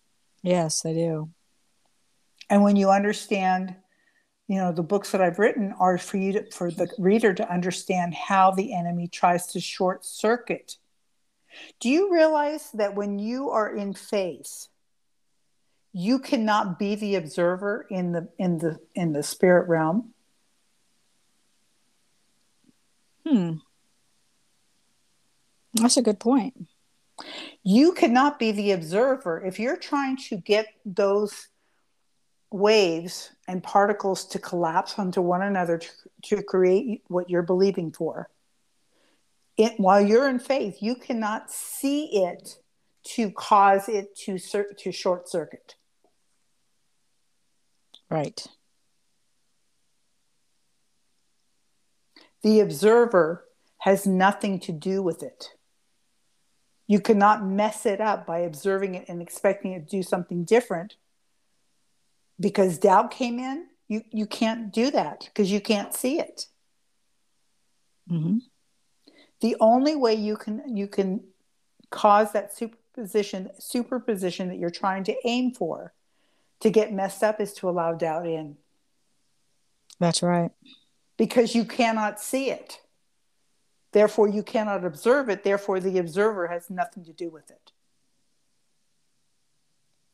Yes, 0.44 0.82
they 0.82 0.94
do. 0.94 1.32
And 2.50 2.64
when 2.64 2.76
you 2.76 2.90
understand, 2.90 3.76
you 4.48 4.58
know, 4.58 4.72
the 4.72 4.84
books 4.84 5.12
that 5.12 5.22
I've 5.22 5.40
written 5.40 5.74
are 5.80 5.98
for 5.98 6.18
you 6.18 6.34
to, 6.34 6.52
for 6.52 6.72
the 6.72 6.90
reader 6.98 7.34
to 7.34 7.52
understand 7.52 8.14
how 8.14 8.52
the 8.52 8.74
enemy 8.74 9.08
tries 9.08 9.48
to 9.48 9.60
short 9.60 10.06
circuit. 10.06 10.78
Do 11.80 11.90
you 11.90 12.14
realize 12.14 12.72
that 12.74 12.96
when 12.96 13.20
you 13.20 13.50
are 13.50 13.76
in 13.76 13.94
faith, 13.94 14.68
you 15.92 16.20
cannot 16.20 16.78
be 16.78 16.96
the 16.96 17.16
observer 17.16 17.88
in 17.90 18.12
the 18.12 18.30
in 18.38 18.60
the 18.60 18.78
in 18.94 19.14
the 19.14 19.24
spirit 19.24 19.68
realm? 19.68 20.14
Hmm. 23.28 23.54
That's 25.74 25.98
a 25.98 26.02
good 26.02 26.20
point. 26.20 26.68
You 27.64 27.94
cannot 27.94 28.40
be 28.40 28.52
the 28.52 28.72
observer 28.72 29.44
if 29.46 29.60
you're 29.60 29.78
trying 29.78 30.18
to 30.30 30.38
get 30.38 30.68
those 30.86 31.48
waves 32.52 33.32
and 33.48 33.62
particles 33.62 34.26
to 34.26 34.40
collapse 34.40 34.98
onto 34.98 35.22
one 35.22 35.42
another 35.42 35.78
to, 35.78 35.90
to 36.24 36.44
create 36.44 37.04
what 37.08 37.30
you're 37.30 37.44
believing 37.44 37.92
for. 37.92 38.30
It, 39.58 39.74
while 39.78 40.02
you're 40.02 40.30
in 40.30 40.40
faith, 40.40 40.78
you 40.82 40.96
cannot 40.96 41.52
see 41.52 42.24
it 42.24 42.58
to 43.04 43.32
cause 43.32 43.90
it 43.90 44.16
to 44.16 44.38
to 44.78 44.92
short 44.92 45.30
circuit. 45.30 45.76
Right. 48.10 48.48
The 52.42 52.62
observer 52.62 53.46
has 53.80 54.08
nothing 54.08 54.60
to 54.62 54.72
do 54.72 55.02
with 55.04 55.24
it. 55.24 55.50
You 56.90 57.00
cannot 57.00 57.46
mess 57.46 57.86
it 57.86 58.02
up 58.02 58.26
by 58.26 58.40
observing 58.40 58.96
it 58.96 59.06
and 59.08 59.22
expecting 59.22 59.74
it 59.74 59.88
to 59.88 59.98
do 59.98 60.02
something 60.02 60.44
different 60.44 60.96
because 62.40 62.80
doubt 62.80 63.12
came 63.12 63.38
in. 63.38 63.68
You, 63.88 64.02
you 64.10 64.26
can't 64.26 64.74
do 64.74 64.90
that 64.90 65.26
because 65.26 65.52
you 65.52 65.62
can't 65.62 65.94
see 65.94 66.20
it. 66.20 66.48
Mm-hmm. 68.10 68.40
The 69.40 69.56
only 69.60 69.96
way 69.96 70.16
you 70.16 70.36
can 70.36 70.64
you 70.76 70.88
can 70.88 71.26
cause 71.92 72.32
that 72.32 72.58
superposition 72.58 73.52
superposition 73.60 74.48
that 74.48 74.58
you're 74.58 74.72
trying 74.72 75.04
to 75.04 75.16
aim 75.26 75.54
for 75.54 75.94
to 76.62 76.72
get 76.72 76.92
messed 76.92 77.24
up 77.24 77.40
is 77.40 77.54
to 77.54 77.70
allow 77.70 77.94
doubt 77.94 78.26
in. 78.26 78.58
That's 80.00 80.24
right. 80.24 80.50
Because 81.18 81.54
you 81.54 81.66
cannot 81.66 82.20
see 82.20 82.50
it. 82.50 82.80
Therefore, 83.92 84.28
you 84.28 84.44
cannot 84.44 84.86
observe 84.86 85.30
it. 85.30 85.44
Therefore, 85.44 85.80
the 85.80 85.98
observer 85.98 86.48
has 86.48 86.70
nothing 86.70 87.06
to 87.06 87.14
do 87.14 87.30
with 87.30 87.50
it. 87.50 87.72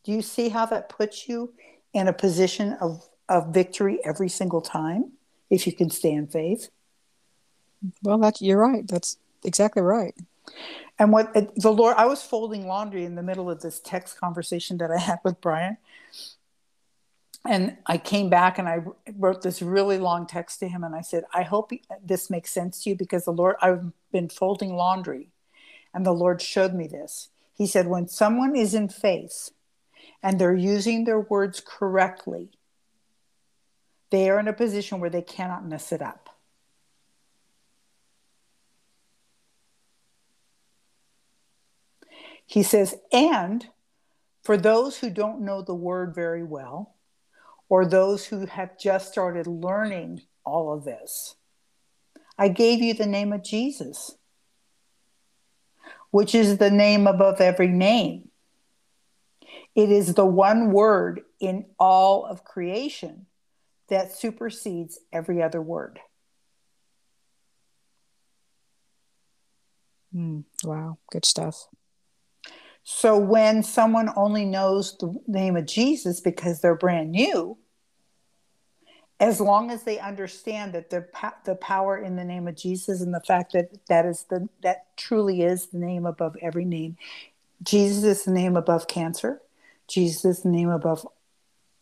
Do 0.04 0.12
you 0.12 0.22
see 0.22 0.50
how 0.50 0.66
that 0.68 0.88
puts 0.88 1.28
you 1.28 1.54
in 1.94 2.08
a 2.08 2.14
position 2.14 2.74
of, 2.80 3.08
of 3.28 3.54
victory 3.54 4.00
every 4.06 4.30
single 4.30 4.62
time 4.62 5.14
if 5.50 5.66
you 5.66 5.74
can 5.74 5.90
stay 5.90 6.12
in 6.12 6.28
faith? 6.28 6.70
Well, 8.04 8.18
that's 8.18 8.42
you're 8.42 8.60
right. 8.60 8.88
That's 8.88 9.18
exactly 9.44 9.82
right. 9.82 10.16
And 10.98 11.12
what 11.12 11.34
the 11.56 11.72
Lord, 11.72 11.96
I 11.98 12.06
was 12.06 12.22
folding 12.22 12.68
laundry 12.68 13.04
in 13.04 13.16
the 13.16 13.24
middle 13.24 13.50
of 13.50 13.62
this 13.62 13.80
text 13.80 14.20
conversation 14.20 14.78
that 14.78 14.92
I 14.92 15.00
had 15.00 15.20
with 15.24 15.42
Brian. 15.42 15.78
And 17.48 17.78
I 17.86 18.00
came 18.00 18.30
back 18.30 18.58
and 18.58 18.68
I 18.68 18.80
wrote 19.18 19.44
this 19.44 19.62
really 19.62 20.00
long 20.00 20.26
text 20.26 20.60
to 20.60 20.68
him. 20.68 20.84
And 20.84 20.96
I 20.96 21.02
said, 21.02 21.26
I 21.34 21.44
hope 21.44 21.72
this 22.04 22.30
makes 22.30 22.52
sense 22.52 22.84
to 22.84 22.90
you 22.90 22.96
because 22.96 23.26
the 23.26 23.32
Lord, 23.32 23.56
I've 23.62 23.92
been 24.12 24.30
folding 24.30 24.76
laundry 24.76 25.30
and 25.94 26.06
the 26.06 26.12
Lord 26.12 26.42
showed 26.42 26.74
me 26.74 26.88
this. 26.88 27.30
He 27.54 27.68
said, 27.68 27.88
when 27.88 28.08
someone 28.08 28.56
is 28.56 28.74
in 28.74 28.90
faith 28.90 29.52
and 30.24 30.40
they're 30.40 30.56
using 30.56 31.04
their 31.06 31.20
words 31.20 31.62
correctly, 31.66 32.50
they 34.10 34.30
are 34.30 34.40
in 34.40 34.48
a 34.48 34.54
position 34.54 35.00
where 35.00 35.10
they 35.10 35.22
cannot 35.22 35.68
mess 35.68 35.92
it 35.92 36.02
up. 36.02 36.30
He 42.46 42.64
says, 42.64 42.96
and 43.12 43.68
for 44.44 44.58
those 44.58 45.00
who 45.00 45.10
don't 45.10 45.42
know 45.42 45.62
the 45.62 45.74
word 45.74 46.14
very 46.14 46.44
well, 46.44 46.96
or 47.70 47.86
those 47.86 48.26
who 48.26 48.46
have 48.46 48.78
just 48.78 49.12
started 49.12 49.48
learning 49.48 50.22
all 50.46 50.74
of 50.74 50.84
this, 50.84 51.36
I 52.38 52.50
gave 52.50 52.82
you 52.82 52.94
the 52.94 53.06
name 53.06 53.34
of 53.34 53.44
Jesus, 53.44 54.16
which 56.12 56.36
is 56.36 56.58
the 56.58 56.72
name 56.72 57.08
above 57.08 57.42
every 57.42 57.68
name. 57.68 58.30
It 59.76 59.92
is 59.92 60.14
the 60.14 60.26
one 60.26 60.72
word 60.72 61.22
in 61.40 61.66
all 61.80 62.26
of 62.26 62.44
creation 62.44 63.26
that 63.90 64.16
supersedes 64.16 65.00
every 65.12 65.42
other 65.42 65.62
word. 65.62 66.00
Mm, 70.16 70.46
wow, 70.64 70.98
good 71.12 71.26
stuff. 71.26 71.68
So 72.88 73.18
when 73.18 73.64
someone 73.64 74.12
only 74.16 74.46
knows 74.46 74.96
the 75.00 75.20
name 75.26 75.58
of 75.58 75.66
Jesus 75.66 76.20
because 76.22 76.62
they're 76.62 76.76
brand 76.76 77.12
new, 77.12 77.58
as 79.20 79.42
long 79.42 79.72
as 79.72 79.84
they 79.84 79.98
understand 79.98 80.74
that 80.74 80.92
the 80.92 81.08
the 81.46 81.56
power 81.56 81.98
in 81.98 82.16
the 82.16 82.24
name 82.24 82.48
of 82.48 82.56
Jesus 82.56 83.02
and 83.02 83.12
the 83.12 83.22
fact 83.22 83.54
that 83.54 83.72
that 83.88 84.06
is 84.06 84.26
the 84.30 84.48
that 84.62 84.86
truly 84.98 85.42
is 85.42 85.68
the 85.68 85.80
name 85.80 86.06
above 86.06 86.38
every 86.44 86.64
name. 86.64 86.96
Jesus 87.64 88.04
is 88.04 88.26
the 88.26 88.32
name 88.32 88.56
above 88.56 88.88
cancer. 88.88 89.42
Jesus 89.88 90.24
is 90.24 90.44
the 90.44 90.50
name 90.50 90.70
above 90.70 91.08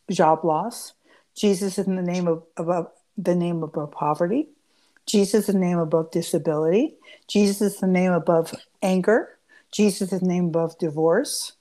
job 0.09 0.45
loss. 0.45 0.93
Jesus 1.35 1.77
is 1.77 1.85
the 1.85 1.91
name 1.91 2.29
of 2.29 2.43
above 2.55 2.91
the 3.17 3.35
name 3.35 3.61
above 3.61 3.91
poverty. 3.91 4.47
Jesus 5.05 5.41
is 5.41 5.47
the 5.47 5.59
name 5.59 5.79
above 5.79 6.11
disability. 6.11 6.95
Jesus 7.27 7.73
is 7.73 7.79
the 7.81 7.87
name 7.87 8.13
above 8.13 8.55
anger. 8.81 9.37
Jesus' 9.73 10.21
name 10.21 10.45
above 10.45 10.77
divorce. 10.77 11.53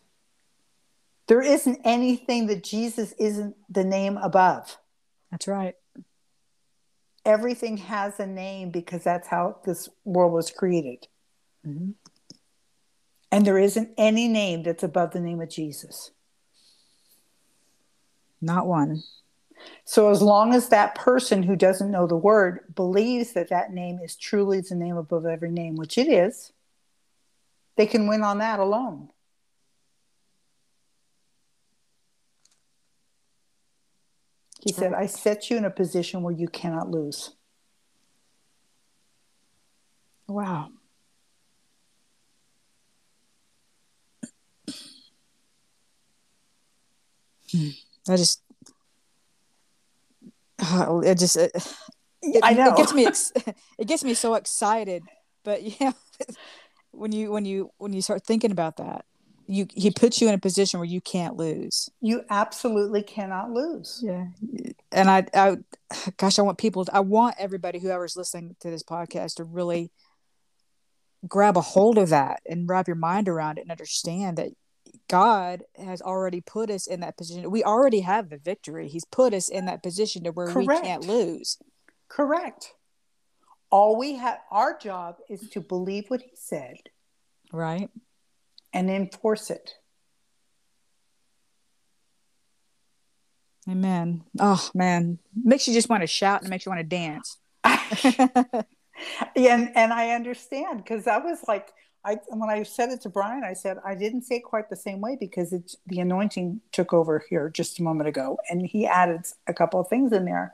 There 1.29 1.41
isn't 1.41 1.81
anything 1.85 2.47
that 2.47 2.63
Jesus 2.63 3.13
isn't 3.19 3.57
the 3.71 3.85
name 3.85 4.19
above. 4.19 4.77
That's 5.31 5.49
right. 5.49 5.75
Everything 7.25 7.79
has 7.79 8.19
a 8.21 8.27
name 8.27 8.71
because 8.71 9.05
that's 9.05 9.29
how 9.29 9.57
this 9.65 9.89
world 10.05 10.33
was 10.33 10.51
created. 10.51 11.07
Mm-hmm. 11.67 11.93
And 13.31 13.47
there 13.47 13.59
isn't 13.59 13.95
any 13.97 14.29
name 14.29 14.63
that's 14.63 14.83
above 14.83 15.13
the 15.13 15.21
name 15.21 15.41
of 15.41 15.49
Jesus. 15.49 16.11
Not 18.43 18.67
one. 18.67 19.05
So, 19.85 20.11
as 20.11 20.21
long 20.21 20.53
as 20.53 20.69
that 20.69 20.97
person 20.97 21.45
who 21.45 21.55
doesn't 21.55 21.91
know 21.91 22.07
the 22.07 22.17
word 22.17 22.75
believes 22.75 23.33
that 23.33 23.49
that 23.51 23.73
name 23.73 24.01
is 24.03 24.17
truly 24.17 24.61
the 24.61 24.75
name 24.75 24.97
above 24.97 25.25
every 25.25 25.53
name, 25.53 25.77
which 25.77 25.97
it 25.97 26.09
is, 26.09 26.53
they 27.83 27.89
can 27.89 28.07
win 28.07 28.23
on 28.23 28.39
that 28.39 28.61
alone. 28.61 29.09
He 34.61 34.73
said, 34.73 34.95
I 34.95 35.07
set 35.07 35.51
you 35.51 35.57
in 35.57 35.65
a 35.65 35.71
position 35.71 36.23
where 36.23 36.33
you 36.33 36.47
cannot 36.47 36.89
lose. 36.89 37.35
Wow. 40.29 40.69
Hmm. 47.51 47.71
I 48.09 48.17
just, 48.17 48.43
uh, 50.61 51.01
it 51.01 51.19
just, 51.19 51.37
it, 51.37 51.51
it, 52.23 52.41
I 52.45 52.55
know 52.55 52.71
it 52.71 52.77
gets 52.77 52.95
me, 52.95 53.07
ex- 53.09 53.33
it 53.77 53.89
gets 53.89 54.05
me 54.05 54.15
so 54.15 54.35
excited. 54.35 55.03
But 55.43 55.63
yeah, 55.81 55.91
when 56.93 57.13
you 57.13 57.33
when 57.33 57.45
you 57.45 57.71
when 57.79 57.93
you 57.93 58.03
start 58.03 58.25
thinking 58.25 58.53
about 58.53 58.77
that 58.77 59.05
you 59.47 59.67
he 59.75 59.91
puts 59.91 60.21
you 60.21 60.29
in 60.29 60.35
a 60.35 60.39
position 60.39 60.81
where 60.81 60.89
you 60.89 61.01
can't 61.01 61.37
lose. 61.37 61.91
You 62.01 62.23
absolutely 62.31 63.03
cannot 63.03 63.51
lose. 63.51 64.01
Yeah. 64.03 64.27
And 64.91 65.11
i 65.11 65.27
i 65.35 65.57
gosh 66.17 66.39
i 66.39 66.43
want 66.43 66.59
people 66.59 66.85
to, 66.85 66.95
i 66.95 67.01
want 67.01 67.37
everybody 67.39 67.79
whoever's 67.79 68.17
listening 68.17 68.57
to 68.61 68.71
this 68.71 68.83
podcast 68.83 69.37
to 69.37 69.45
really 69.45 69.91
grab 71.27 71.57
a 71.57 71.61
hold 71.61 71.99
of 71.99 72.09
that 72.09 72.41
and 72.49 72.69
wrap 72.69 72.89
your 72.89 72.97
mind 72.97 73.29
around 73.29 73.59
it 73.59 73.63
and 73.63 73.71
understand 73.71 74.39
that 74.39 74.49
god 75.09 75.63
has 75.77 76.03
already 76.03 76.41
put 76.41 76.71
us 76.71 76.87
in 76.87 77.01
that 77.01 77.17
position. 77.17 77.51
We 77.51 77.65
already 77.65 78.01
have 78.01 78.31
the 78.31 78.39
victory. 78.39 78.89
He's 78.89 79.05
put 79.05 79.35
us 79.35 79.49
in 79.49 79.67
that 79.67 79.83
position 79.83 80.25
to 80.25 80.31
where 80.31 80.49
Correct. 80.49 80.83
we 80.83 80.89
can't 80.89 81.07
lose. 81.07 81.59
Correct 82.09 82.75
all 83.73 83.97
we 83.99 84.15
have 84.15 84.39
our 84.51 84.79
job 84.79 85.17
is 85.29 85.49
to 85.49 85.61
believe 85.61 86.05
what 86.09 86.21
he 86.21 86.31
said 86.35 86.77
right. 87.53 87.91
and 88.73 88.91
enforce 88.91 89.51
it. 89.51 89.75
Amen. 93.69 94.25
Oh 94.39 94.71
man. 94.75 95.19
Makes 95.35 95.67
you 95.67 95.75
just 95.75 95.89
want 95.89 96.03
to 96.03 96.07
shout 96.07 96.43
and 96.43 96.51
makes 96.51 96.67
you 96.67 96.71
want 96.71 96.81
to 96.81 96.97
dance. 96.97 97.39
Yeah 99.35 99.55
and, 99.55 99.71
and 99.75 99.93
i 99.93 100.11
understand 100.11 100.77
because 100.77 101.07
i 101.07 101.19
was 101.19 101.39
like 101.49 101.73
I, 102.05 102.17
when 102.31 102.51
I 102.51 102.65
said 102.65 102.91
it 102.91 103.01
to 103.03 103.09
Brian, 103.09 103.45
I 103.45 103.53
said 103.53 103.79
I 103.85 103.95
didn't 103.95 104.23
say 104.23 104.39
it 104.39 104.45
quite 104.45 104.69
the 104.69 104.75
same 104.75 105.01
way 105.01 105.17
because 105.19 105.53
it's 105.53 105.77
the 105.87 106.01
anointing 106.01 106.61
took 106.73 106.93
over 106.93 107.25
here 107.31 107.49
just 107.49 107.79
a 107.79 107.83
moment 107.85 108.09
ago, 108.09 108.39
and 108.51 108.67
he 108.67 108.87
added 108.87 109.21
a 109.47 109.55
couple 109.55 109.79
of 109.79 109.87
things 109.87 110.13
in 110.13 110.25
there 110.25 110.53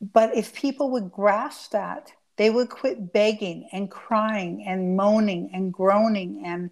but 0.00 0.36
if 0.36 0.54
people 0.54 0.90
would 0.92 1.12
grasp 1.12 1.72
that, 1.72 2.12
they 2.36 2.48
would 2.48 2.70
quit 2.70 3.12
begging 3.12 3.68
and 3.72 3.90
crying 3.90 4.64
and 4.66 4.96
moaning 4.96 5.50
and 5.52 5.72
groaning 5.72 6.42
and, 6.44 6.70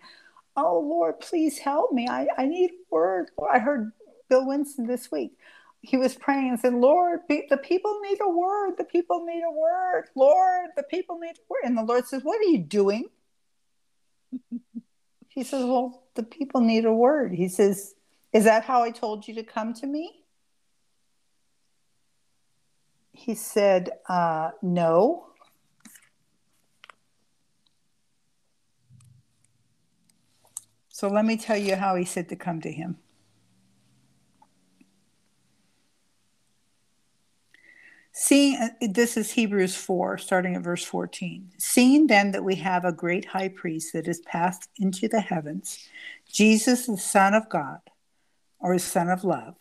oh 0.57 0.81
Lord, 0.81 1.21
please 1.21 1.59
help 1.59 1.93
me. 1.93 2.09
I, 2.09 2.27
I 2.38 2.47
need 2.47 2.71
a 2.71 2.95
word. 2.95 3.31
I 3.53 3.59
heard 3.59 3.93
Bill 4.29 4.47
Winston 4.47 4.87
this 4.87 5.11
week. 5.11 5.33
He 5.81 5.97
was 5.97 6.14
praying 6.14 6.49
and 6.49 6.59
said, 6.59 6.75
Lord, 6.75 7.21
the 7.29 7.61
people 7.62 8.01
need 8.01 8.19
a 8.21 8.29
word. 8.29 8.77
The 8.79 8.85
people 8.85 9.25
need 9.25 9.43
a 9.47 9.53
word. 9.53 10.07
Lord, 10.17 10.71
the 10.77 10.83
people 10.83 11.19
need 11.19 11.37
a 11.37 11.45
word. 11.49 11.62
And 11.64 11.79
the 11.79 11.85
Lord 11.85 12.07
says, 12.07 12.23
What 12.25 12.41
are 12.41 12.51
you 12.51 12.59
doing? 12.59 13.05
he 15.29 15.45
says, 15.45 15.64
Well, 15.64 16.03
the 16.14 16.25
people 16.25 16.61
need 16.61 16.85
a 16.85 16.93
word. 16.93 17.33
He 17.33 17.49
says, 17.49 17.95
Is 18.33 18.45
that 18.45 18.64
how 18.64 18.83
I 18.83 18.91
told 18.91 19.29
you 19.29 19.35
to 19.37 19.45
come 19.45 19.73
to 19.75 19.87
me? 19.87 20.25
He 23.19 23.35
said, 23.35 23.91
uh, 24.09 24.51
No. 24.63 25.27
So 30.89 31.09
let 31.09 31.25
me 31.25 31.37
tell 31.37 31.57
you 31.57 31.75
how 31.75 31.97
he 31.97 32.05
said 32.05 32.29
to 32.29 32.37
come 32.37 32.61
to 32.61 32.71
him. 32.71 32.99
Seeing, 38.13 38.57
uh, 38.57 38.69
this 38.81 39.17
is 39.17 39.33
Hebrews 39.33 39.77
4, 39.77 40.19
starting 40.19 40.55
at 40.55 40.63
verse 40.63 40.85
14. 40.85 41.51
Seeing 41.59 42.07
then 42.07 42.31
that 42.31 42.45
we 42.45 42.55
have 42.55 42.85
a 42.85 42.93
great 42.93 43.25
high 43.25 43.49
priest 43.49 43.93
that 43.95 44.07
is 44.07 44.21
passed 44.21 44.71
into 44.79 45.09
the 45.09 45.21
heavens, 45.21 45.89
Jesus, 46.33 46.87
the 46.87 46.97
Son 46.97 47.35
of 47.35 47.49
God, 47.49 47.81
or 48.61 48.75
his 48.75 48.85
Son 48.85 49.09
of 49.09 49.25
love, 49.25 49.57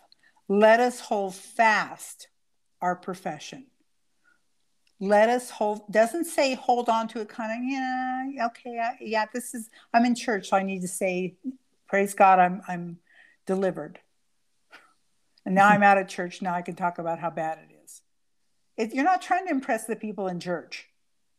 let 0.47 0.79
us 0.79 0.99
hold 0.99 1.33
fast 1.33 2.27
our 2.81 2.95
profession. 2.95 3.65
let 4.99 5.29
us 5.29 5.49
hold 5.49 5.81
doesn't 5.91 6.25
say 6.25 6.55
hold 6.55 6.89
on 6.89 7.07
to 7.07 7.21
it 7.21 7.29
kind 7.29 7.51
of 7.51 7.69
yeah 7.69 8.47
okay 8.47 8.79
I, 8.79 8.97
yeah 8.99 9.25
this 9.33 9.53
is 9.53 9.69
i'm 9.93 10.05
in 10.05 10.15
church 10.15 10.49
so 10.49 10.57
i 10.57 10.63
need 10.63 10.81
to 10.81 10.87
say 10.87 11.35
praise 11.87 12.13
god 12.15 12.39
i'm 12.39 12.61
i'm 12.67 12.97
delivered 13.45 13.99
and 15.45 15.53
now 15.53 15.67
i'm 15.67 15.83
out 15.83 15.97
of 15.99 16.07
church 16.07 16.41
now 16.41 16.53
i 16.53 16.63
can 16.63 16.75
talk 16.75 16.97
about 16.97 17.19
how 17.19 17.29
bad 17.29 17.59
it 17.59 17.75
is 17.83 18.01
it, 18.75 18.93
you're 18.93 19.05
not 19.05 19.21
trying 19.21 19.45
to 19.45 19.51
impress 19.51 19.85
the 19.85 19.95
people 19.95 20.27
in 20.27 20.39
church 20.39 20.87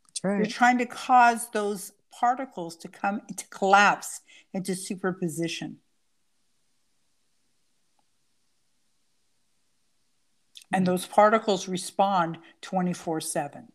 That's 0.06 0.24
right. 0.24 0.36
you're 0.38 0.46
trying 0.46 0.78
to 0.78 0.86
cause 0.86 1.50
those 1.50 1.92
particles 2.12 2.76
to 2.76 2.88
come 2.88 3.22
to 3.36 3.46
collapse 3.48 4.20
into 4.54 4.74
superposition 4.74 5.78
and 10.72 10.86
those 10.86 11.06
particles 11.06 11.68
respond 11.68 12.38
24 12.62 13.20
7. 13.20 13.68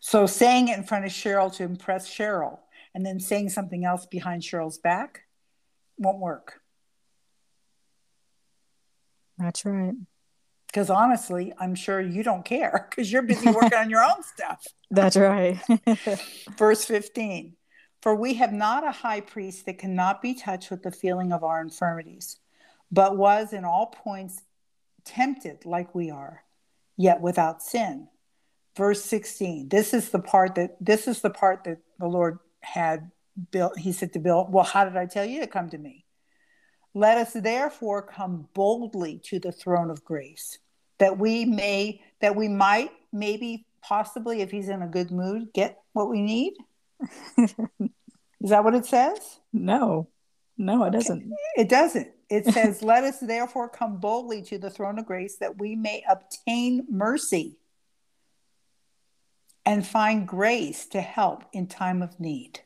So 0.00 0.26
saying 0.26 0.68
it 0.68 0.78
in 0.78 0.84
front 0.84 1.04
of 1.04 1.10
Cheryl 1.10 1.52
to 1.56 1.64
impress 1.64 2.08
Cheryl 2.08 2.58
and 2.94 3.04
then 3.04 3.20
saying 3.20 3.50
something 3.50 3.84
else 3.84 4.06
behind 4.06 4.42
Cheryl's 4.42 4.78
back 4.78 5.22
won't 5.98 6.18
work. 6.18 6.60
That's 9.38 9.64
right. 9.64 9.94
Because 10.66 10.90
honestly, 10.90 11.52
I'm 11.58 11.74
sure 11.74 12.00
you 12.00 12.22
don't 12.22 12.44
care 12.44 12.88
because 12.90 13.10
you're 13.10 13.22
busy 13.22 13.50
working 13.50 13.78
on 13.78 13.90
your 13.90 14.02
own 14.02 14.22
stuff. 14.36 14.64
That's 14.90 15.16
right. 15.16 15.58
Verse 16.56 16.84
15 16.84 17.56
For 18.00 18.14
we 18.14 18.34
have 18.34 18.52
not 18.52 18.86
a 18.86 18.92
high 18.92 19.20
priest 19.20 19.66
that 19.66 19.78
cannot 19.78 20.22
be 20.22 20.34
touched 20.34 20.70
with 20.70 20.82
the 20.82 20.90
feeling 20.90 21.32
of 21.32 21.44
our 21.44 21.60
infirmities 21.60 22.38
but 22.90 23.16
was 23.16 23.52
in 23.52 23.64
all 23.64 23.86
points 23.86 24.42
tempted 25.04 25.64
like 25.64 25.94
we 25.94 26.10
are, 26.10 26.44
yet 26.96 27.20
without 27.20 27.62
sin. 27.62 28.08
Verse 28.76 29.04
16. 29.04 29.68
This 29.68 29.94
is 29.94 30.10
the 30.10 30.18
part 30.18 30.56
that 30.56 30.76
this 30.80 31.06
is 31.06 31.20
the 31.20 31.30
part 31.30 31.64
that 31.64 31.78
the 31.98 32.06
Lord 32.06 32.38
had 32.60 33.10
built. 33.50 33.78
He 33.78 33.92
said 33.92 34.12
to 34.14 34.18
Bill, 34.18 34.46
Well, 34.50 34.64
how 34.64 34.84
did 34.84 34.96
I 34.96 35.06
tell 35.06 35.24
you 35.24 35.40
to 35.40 35.46
come 35.46 35.70
to 35.70 35.78
me? 35.78 36.04
Let 36.94 37.18
us 37.18 37.32
therefore 37.32 38.02
come 38.02 38.48
boldly 38.54 39.20
to 39.24 39.40
the 39.40 39.52
throne 39.52 39.90
of 39.90 40.04
grace, 40.04 40.58
that 40.98 41.18
we 41.18 41.44
may, 41.44 42.00
that 42.20 42.36
we 42.36 42.46
might, 42.48 42.90
maybe, 43.12 43.66
possibly, 43.82 44.42
if 44.42 44.50
he's 44.50 44.68
in 44.68 44.82
a 44.82 44.86
good 44.86 45.10
mood, 45.10 45.48
get 45.52 45.78
what 45.92 46.08
we 46.08 46.22
need. 46.22 46.54
is 47.38 48.50
that 48.50 48.62
what 48.62 48.74
it 48.74 48.86
says? 48.86 49.40
No, 49.52 50.08
no, 50.56 50.84
it 50.84 50.88
okay. 50.88 50.98
doesn't. 50.98 51.32
It 51.56 51.68
doesn't. 51.68 52.08
It 52.34 52.46
says, 52.46 52.82
Let 52.82 53.04
us 53.04 53.20
therefore 53.20 53.68
come 53.68 53.98
boldly 53.98 54.42
to 54.42 54.58
the 54.58 54.70
throne 54.70 54.98
of 54.98 55.06
grace 55.06 55.36
that 55.36 55.58
we 55.58 55.76
may 55.76 56.02
obtain 56.08 56.84
mercy 56.90 57.58
and 59.64 59.86
find 59.86 60.26
grace 60.26 60.86
to 60.86 61.00
help 61.00 61.44
in 61.52 61.68
time 61.68 62.02
of 62.02 62.18
need. 62.18 62.60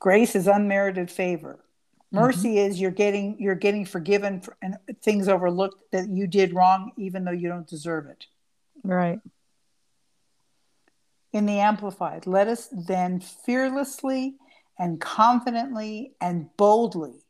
Grace 0.00 0.34
is 0.34 0.48
unmerited 0.48 1.10
favor. 1.10 1.64
Mercy 2.12 2.56
mm-hmm. 2.56 2.70
is 2.70 2.80
you're 2.80 2.90
getting 2.90 3.36
you're 3.38 3.54
getting 3.54 3.84
forgiven 3.84 4.40
for, 4.40 4.56
and 4.60 4.76
things 5.02 5.28
overlooked 5.28 5.92
that 5.92 6.08
you 6.08 6.26
did 6.26 6.52
wrong 6.52 6.90
even 6.98 7.24
though 7.24 7.30
you 7.30 7.48
don't 7.48 7.68
deserve 7.68 8.06
it. 8.06 8.26
Right. 8.82 9.20
In 11.32 11.46
the 11.46 11.60
amplified, 11.60 12.26
let 12.26 12.48
us 12.48 12.68
then 12.72 13.20
fearlessly 13.20 14.34
and 14.76 15.00
confidently 15.00 16.14
and 16.20 16.48
boldly 16.56 17.22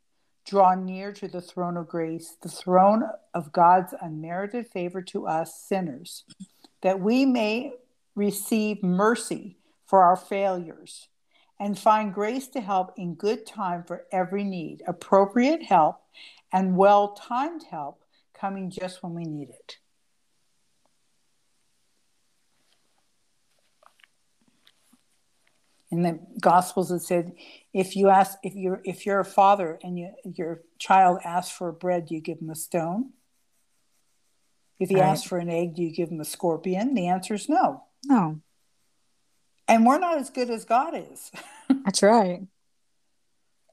draw 0.45 0.75
near 0.75 1.11
to 1.13 1.27
the 1.27 1.41
throne 1.41 1.77
of 1.77 1.87
grace, 1.87 2.35
the 2.41 2.49
throne 2.49 3.03
of 3.33 3.51
God's 3.51 3.93
unmerited 4.01 4.67
favor 4.67 5.01
to 5.03 5.27
us 5.27 5.63
sinners, 5.67 6.23
that 6.81 6.99
we 6.99 7.25
may 7.25 7.73
receive 8.15 8.83
mercy 8.83 9.57
for 9.85 10.03
our 10.03 10.15
failures 10.15 11.07
and 11.59 11.77
find 11.77 12.13
grace 12.13 12.47
to 12.47 12.61
help 12.61 12.93
in 12.97 13.13
good 13.13 13.45
time 13.45 13.83
for 13.83 14.05
every 14.11 14.43
need, 14.43 14.81
appropriate 14.87 15.61
help 15.61 15.97
and 16.51 16.75
well 16.75 17.09
timed 17.13 17.63
help 17.69 18.03
coming 18.33 18.69
just 18.69 19.03
when 19.03 19.13
we 19.13 19.23
need 19.23 19.49
it. 19.49 19.77
In 25.91 26.03
the 26.03 26.19
gospels 26.39 26.89
it 26.89 27.01
said 27.01 27.33
if 27.73 27.95
you 27.95 28.09
ask 28.09 28.37
if 28.43 28.55
you're 28.55 28.81
if 28.85 29.05
you're 29.05 29.19
a 29.19 29.25
father 29.25 29.77
and 29.83 29.99
you, 29.99 30.11
your 30.23 30.61
child 30.79 31.19
asks 31.23 31.55
for 31.55 31.71
bread 31.71 32.07
do 32.07 32.15
you 32.15 32.21
give 32.21 32.39
him 32.39 32.49
a 32.49 32.55
stone? 32.55 33.11
If 34.79 34.89
he 34.89 34.95
right. 34.95 35.03
asks 35.03 35.27
for 35.27 35.37
an 35.37 35.49
egg 35.49 35.75
do 35.75 35.83
you 35.83 35.91
give 35.91 36.09
him 36.09 36.21
a 36.21 36.25
scorpion? 36.25 36.93
The 36.93 37.07
answer 37.07 37.35
is 37.35 37.49
no. 37.49 37.83
No. 38.05 38.39
And 39.67 39.85
we're 39.85 39.99
not 39.99 40.17
as 40.17 40.29
good 40.29 40.49
as 40.49 40.65
god 40.65 40.93
is. 40.95 41.31
That's 41.85 42.01
right. 42.01 42.41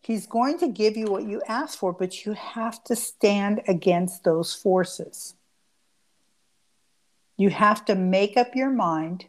He's 0.03 0.27
going 0.27 0.59
to 0.59 0.69
give 0.69 0.97
you 0.97 1.07
what 1.07 1.25
you 1.25 1.43
ask 1.49 1.79
for 1.79 1.93
but 1.93 2.27
you 2.27 2.33
have 2.33 2.83
to 2.85 2.97
stand 2.97 3.63
against 3.69 4.25
those 4.25 4.55
forces. 4.55 5.35
You 7.37 7.51
have 7.51 7.85
to 7.85 7.95
make 7.95 8.37
up 8.37 8.57
your 8.57 8.71
mind 8.71 9.27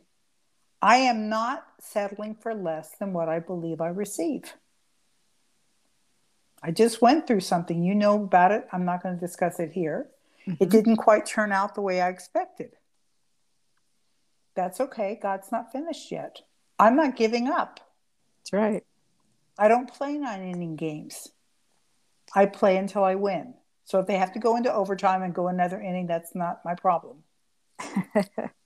I 0.81 0.97
am 0.97 1.29
not 1.29 1.65
settling 1.79 2.35
for 2.35 2.53
less 2.53 2.91
than 2.99 3.13
what 3.13 3.29
I 3.29 3.39
believe 3.39 3.81
I 3.81 3.87
receive. 3.87 4.53
I 6.61 6.71
just 6.71 7.01
went 7.01 7.27
through 7.27 7.41
something. 7.41 7.83
You 7.83 7.95
know 7.95 8.23
about 8.23 8.51
it. 8.51 8.67
I'm 8.71 8.85
not 8.85 9.03
going 9.03 9.15
to 9.15 9.19
discuss 9.19 9.59
it 9.59 9.71
here. 9.71 10.07
Mm-hmm. 10.47 10.63
It 10.63 10.69
didn't 10.69 10.97
quite 10.97 11.25
turn 11.25 11.51
out 11.51 11.75
the 11.75 11.81
way 11.81 12.01
I 12.01 12.09
expected. 12.09 12.71
That's 14.55 14.79
okay. 14.81 15.17
God's 15.21 15.51
not 15.51 15.71
finished 15.71 16.11
yet. 16.11 16.41
I'm 16.77 16.95
not 16.95 17.15
giving 17.15 17.47
up. 17.47 17.79
That's 18.39 18.53
right. 18.53 18.83
I 19.57 19.67
don't 19.67 19.91
play 19.91 20.17
nine 20.17 20.43
inning 20.43 20.75
games. 20.75 21.29
I 22.33 22.45
play 22.45 22.77
until 22.77 23.03
I 23.03 23.15
win. 23.15 23.53
So 23.85 23.99
if 23.99 24.07
they 24.07 24.17
have 24.17 24.33
to 24.33 24.39
go 24.39 24.55
into 24.55 24.71
overtime 24.71 25.23
and 25.23 25.33
go 25.33 25.47
another 25.47 25.81
inning, 25.81 26.07
that's 26.07 26.35
not 26.35 26.63
my 26.63 26.75
problem. 26.75 27.23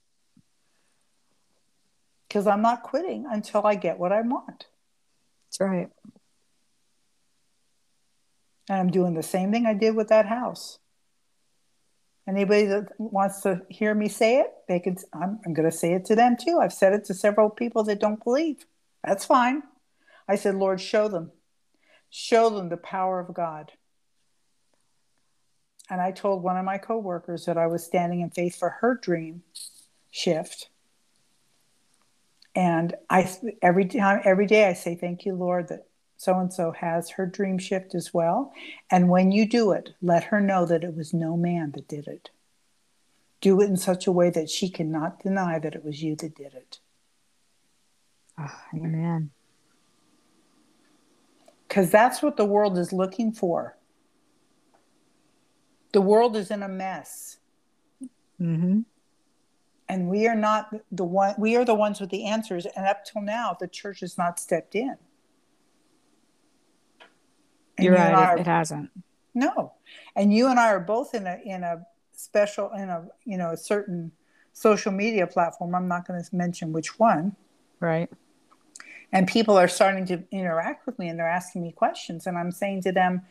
because 2.33 2.47
I'm 2.47 2.63
not 2.63 2.81
quitting 2.81 3.27
until 3.29 3.67
I 3.67 3.75
get 3.75 3.99
what 3.99 4.11
I 4.11 4.21
want. 4.21 4.65
That's 5.45 5.59
right. 5.59 5.89
And 8.67 8.79
I'm 8.79 8.89
doing 8.89 9.13
the 9.13 9.21
same 9.21 9.51
thing 9.51 9.67
I 9.67 9.75
did 9.75 9.95
with 9.95 10.07
that 10.07 10.25
house. 10.25 10.79
Anybody 12.27 12.65
that 12.65 12.87
wants 12.97 13.41
to 13.41 13.61
hear 13.69 13.93
me 13.93 14.09
say 14.09 14.39
it, 14.39 14.47
they 14.67 14.79
can. 14.79 14.97
I'm, 15.13 15.41
I'm 15.45 15.53
going 15.53 15.69
to 15.69 15.77
say 15.77 15.93
it 15.93 16.05
to 16.05 16.15
them 16.15 16.35
too. 16.35 16.57
I've 16.59 16.73
said 16.73 16.93
it 16.93 17.05
to 17.05 17.13
several 17.13 17.51
people 17.51 17.83
that 17.83 17.99
don't 17.99 18.23
believe. 18.23 18.65
That's 19.03 19.25
fine. 19.25 19.61
I 20.27 20.35
said, 20.35 20.55
Lord, 20.55 20.81
show 20.81 21.07
them, 21.09 21.31
show 22.09 22.49
them 22.49 22.69
the 22.69 22.77
power 22.77 23.19
of 23.19 23.35
God. 23.35 23.73
And 25.87 26.01
I 26.01 26.11
told 26.11 26.41
one 26.41 26.57
of 26.57 26.65
my 26.65 26.79
coworkers 26.79 27.45
that 27.45 27.59
I 27.59 27.67
was 27.67 27.83
standing 27.83 28.21
in 28.21 28.31
faith 28.31 28.55
for 28.55 28.69
her 28.81 28.95
dream 28.95 29.43
shift 30.09 30.69
and 32.55 32.95
I 33.09 33.29
every 33.61 33.85
time 33.85 34.21
every 34.23 34.45
day 34.45 34.67
I 34.67 34.73
say 34.73 34.95
thank 34.95 35.25
you 35.25 35.33
Lord 35.33 35.69
that 35.69 35.87
so 36.17 36.37
and 36.37 36.53
so 36.53 36.71
has 36.71 37.09
her 37.11 37.25
dream 37.25 37.57
shift 37.57 37.95
as 37.95 38.13
well. 38.13 38.53
And 38.89 39.09
when 39.09 39.31
you 39.31 39.47
do 39.47 39.71
it 39.71 39.89
let 40.01 40.25
her 40.25 40.39
know 40.39 40.65
that 40.65 40.83
it 40.83 40.95
was 40.95 41.13
no 41.13 41.35
man 41.35 41.71
that 41.71 41.87
did 41.87 42.07
it. 42.07 42.29
Do 43.41 43.59
it 43.61 43.65
in 43.65 43.77
such 43.77 44.07
a 44.07 44.11
way 44.11 44.29
that 44.29 44.49
she 44.49 44.69
cannot 44.69 45.21
deny 45.21 45.59
that 45.59 45.75
it 45.75 45.83
was 45.83 46.01
you 46.01 46.15
that 46.15 46.35
did 46.35 46.53
it. 46.53 46.79
Oh, 48.39 48.61
amen. 48.73 49.31
Because 51.67 51.89
that's 51.89 52.21
what 52.21 52.37
the 52.37 52.45
world 52.45 52.77
is 52.77 52.93
looking 52.93 53.31
for. 53.31 53.75
The 55.91 56.01
world 56.01 56.35
is 56.35 56.51
in 56.51 56.63
a 56.63 56.69
mess. 56.69 57.37
Mm-hmm 58.39 58.81
and 59.93 60.09
we 60.09 60.27
are 60.27 60.35
not 60.35 60.73
the 60.91 61.03
one 61.03 61.35
we 61.37 61.55
are 61.55 61.63
the 61.63 61.75
ones 61.75 62.01
with 62.01 62.09
the 62.09 62.25
answers 62.25 62.65
and 62.65 62.87
up 62.87 63.05
till 63.05 63.21
now 63.21 63.55
the 63.59 63.67
church 63.67 63.99
has 63.99 64.17
not 64.17 64.39
stepped 64.39 64.73
in. 64.73 64.97
And 67.77 67.85
you're 67.85 67.93
you 67.93 67.99
right 67.99 68.13
are, 68.13 68.37
it 68.39 68.47
hasn't. 68.47 68.89
No. 69.35 69.73
And 70.15 70.33
you 70.33 70.47
and 70.47 70.59
i 70.59 70.69
are 70.69 70.79
both 70.79 71.13
in 71.13 71.27
a 71.27 71.39
in 71.45 71.63
a 71.63 71.85
special 72.13 72.71
in 72.71 72.89
a 72.89 73.07
you 73.23 73.37
know 73.37 73.51
a 73.51 73.57
certain 73.57 74.11
social 74.53 74.91
media 74.91 75.27
platform 75.27 75.75
i'm 75.75 75.87
not 75.87 76.07
going 76.07 76.21
to 76.21 76.35
mention 76.35 76.73
which 76.73 76.97
one. 76.97 77.35
Right. 77.79 78.09
And 79.11 79.27
people 79.27 79.59
are 79.59 79.67
starting 79.67 80.07
to 80.07 80.23
interact 80.31 80.87
with 80.87 80.97
me 80.97 81.09
and 81.09 81.19
they're 81.19 81.29
asking 81.29 81.61
me 81.61 81.71
questions 81.71 82.25
and 82.25 82.35
i'm 82.35 82.51
saying 82.51 82.81
to 82.81 82.91
them 82.91 83.21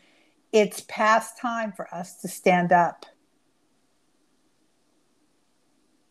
it's 0.53 0.85
past 0.87 1.37
time 1.37 1.73
for 1.73 1.93
us 1.93 2.21
to 2.21 2.29
stand 2.29 2.71
up 2.71 3.05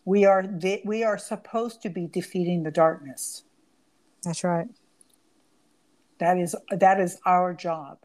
we 0.05 0.25
are 0.25 0.45
we 0.85 1.05
are 1.05 1.19
supposed 1.19 1.83
to 1.83 1.91
be 1.91 2.07
defeating 2.07 2.63
the 2.65 2.71
darkness 2.71 3.45
that's 4.25 4.45
right 4.45 4.69
that 6.19 6.39
is 6.39 6.55
that 6.71 7.01
is 7.01 7.19
our 7.27 7.55
job 7.55 7.99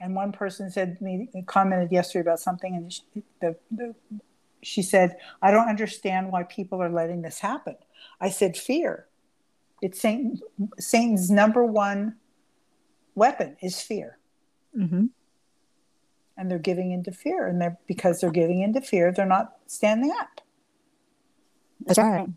And 0.00 0.16
one 0.16 0.32
person 0.32 0.70
said 0.70 1.00
me 1.00 1.28
commented 1.46 1.92
yesterday 1.92 2.22
about 2.22 2.40
something, 2.40 2.74
and 2.74 2.92
she, 2.92 3.02
the, 3.40 3.56
the, 3.70 3.94
she 4.62 4.82
said, 4.82 5.16
"I 5.40 5.52
don't 5.52 5.68
understand 5.68 6.32
why 6.32 6.42
people 6.42 6.82
are 6.82 6.90
letting 6.90 7.22
this 7.22 7.38
happen." 7.38 7.76
I 8.20 8.30
said, 8.30 8.56
"Fear. 8.56 9.06
It's 9.80 10.00
Satan. 10.00 10.40
Satan's 10.78 11.30
number 11.30 11.64
one 11.64 12.16
weapon 13.14 13.56
is 13.62 13.80
fear." 13.80 14.18
Mm-hmm. 14.76 15.06
And 16.36 16.50
they're 16.50 16.58
giving 16.58 16.90
into 16.92 17.12
fear, 17.12 17.46
and 17.46 17.60
they're 17.60 17.78
because 17.86 18.20
they're 18.20 18.32
giving 18.32 18.62
into 18.62 18.80
fear, 18.80 19.12
they're 19.12 19.26
not 19.26 19.58
standing 19.68 20.12
up. 20.20 20.40
That's 21.86 21.98
right. 21.98 22.28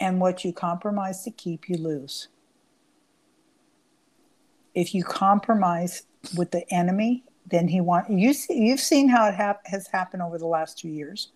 And 0.00 0.20
what 0.20 0.44
you 0.44 0.52
compromise 0.52 1.22
to 1.24 1.30
keep, 1.30 1.68
you 1.68 1.76
lose. 1.76 2.28
If 4.74 4.94
you 4.94 5.04
compromise 5.04 6.02
with 6.36 6.50
the 6.50 6.64
enemy, 6.72 7.24
then 7.46 7.68
he 7.68 7.80
want 7.80 8.10
you 8.10 8.32
see 8.32 8.66
you've 8.66 8.80
seen 8.80 9.08
how 9.08 9.28
it 9.28 9.34
hap- 9.34 9.66
has 9.66 9.86
happened 9.88 10.22
over 10.22 10.38
the 10.38 10.46
last 10.46 10.78
two 10.78 10.88
years. 10.88 11.30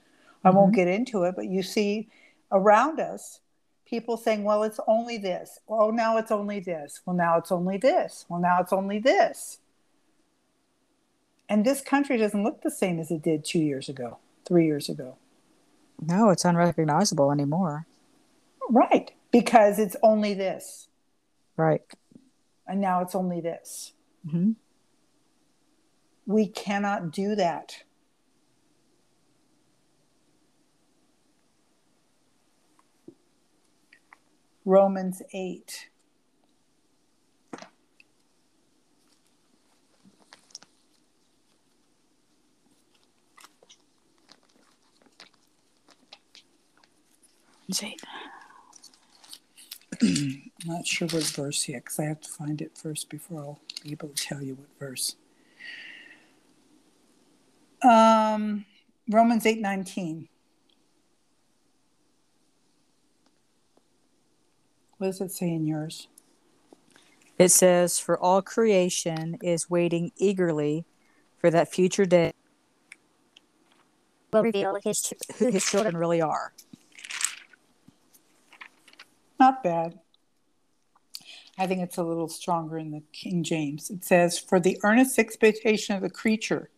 I 0.44 0.50
won't 0.50 0.72
Mhm. 0.72 0.76
get 0.76 0.88
into 0.88 1.24
it, 1.24 1.36
but 1.36 1.46
you 1.46 1.62
see 1.62 2.08
around 2.50 2.98
us 2.98 3.40
people 3.84 4.16
saying, 4.16 4.44
"Well, 4.44 4.62
it's 4.64 4.80
only 4.86 5.18
this. 5.18 5.60
Oh, 5.68 5.90
now 5.90 6.16
it's 6.16 6.30
only 6.30 6.60
this. 6.60 7.00
Well, 7.06 7.16
now 7.16 7.38
it's 7.38 7.52
only 7.52 7.78
this. 7.78 8.26
Well, 8.28 8.40
now 8.40 8.60
it's 8.60 8.72
only 8.72 8.98
this." 8.98 9.60
And 11.48 11.64
this 11.64 11.80
country 11.80 12.18
doesn't 12.18 12.42
look 12.42 12.62
the 12.62 12.70
same 12.70 12.98
as 12.98 13.10
it 13.10 13.22
did 13.22 13.44
two 13.44 13.58
years 13.60 13.88
ago, 13.88 14.18
three 14.46 14.66
years 14.66 14.88
ago. 14.88 15.16
No, 16.00 16.30
it's 16.30 16.44
unrecognizable 16.44 17.32
anymore. 17.32 17.86
Right. 18.68 19.12
Because 19.30 19.78
it's 19.78 19.96
only 20.02 20.34
this. 20.34 20.88
Right. 21.56 21.82
And 22.66 22.80
now 22.80 23.00
it's 23.00 23.14
only 23.14 23.40
this. 23.40 23.92
hmm 24.30 24.52
We 26.26 26.46
cannot 26.46 27.10
do 27.10 27.34
that. 27.34 27.82
Romans 34.64 35.22
8. 35.32 35.88
See. 47.70 47.96
I'm 50.00 50.42
not 50.64 50.86
sure 50.86 51.08
what 51.08 51.24
verse 51.24 51.68
yet 51.68 51.84
because 51.84 51.98
I 51.98 52.04
have 52.04 52.20
to 52.20 52.28
find 52.28 52.60
it 52.62 52.76
first 52.76 53.08
before 53.08 53.40
I'll 53.40 53.60
be 53.82 53.92
able 53.92 54.08
to 54.08 54.14
tell 54.14 54.42
you 54.42 54.54
what 54.54 54.68
verse. 54.78 55.16
Um, 57.82 58.64
Romans 59.08 59.46
8 59.46 59.60
19. 59.60 60.28
What 64.98 65.08
does 65.08 65.20
it 65.20 65.32
say 65.32 65.48
in 65.48 65.66
yours? 65.66 66.08
It 67.38 67.50
says, 67.50 68.00
For 68.00 68.18
all 68.18 68.42
creation 68.42 69.38
is 69.42 69.70
waiting 69.70 70.10
eagerly 70.16 70.86
for 71.36 71.50
that 71.50 71.72
future 71.72 72.04
day 72.04 72.32
will 74.32 74.42
reveal 74.42 74.76
his 74.82 75.12
who 75.38 75.50
his 75.50 75.64
children 75.64 75.96
really 75.96 76.20
are. 76.20 76.52
Not 79.38 79.62
bad. 79.62 79.98
I 81.58 81.66
think 81.66 81.80
it's 81.80 81.96
a 81.96 82.02
little 82.04 82.28
stronger 82.28 82.78
in 82.78 82.90
the 82.92 83.02
King 83.12 83.42
James. 83.42 83.90
It 83.90 84.04
says, 84.04 84.38
For 84.38 84.60
the 84.60 84.78
earnest 84.84 85.18
expectation 85.18 85.96
of 85.96 86.02
the 86.02 86.10
creature, 86.10 86.70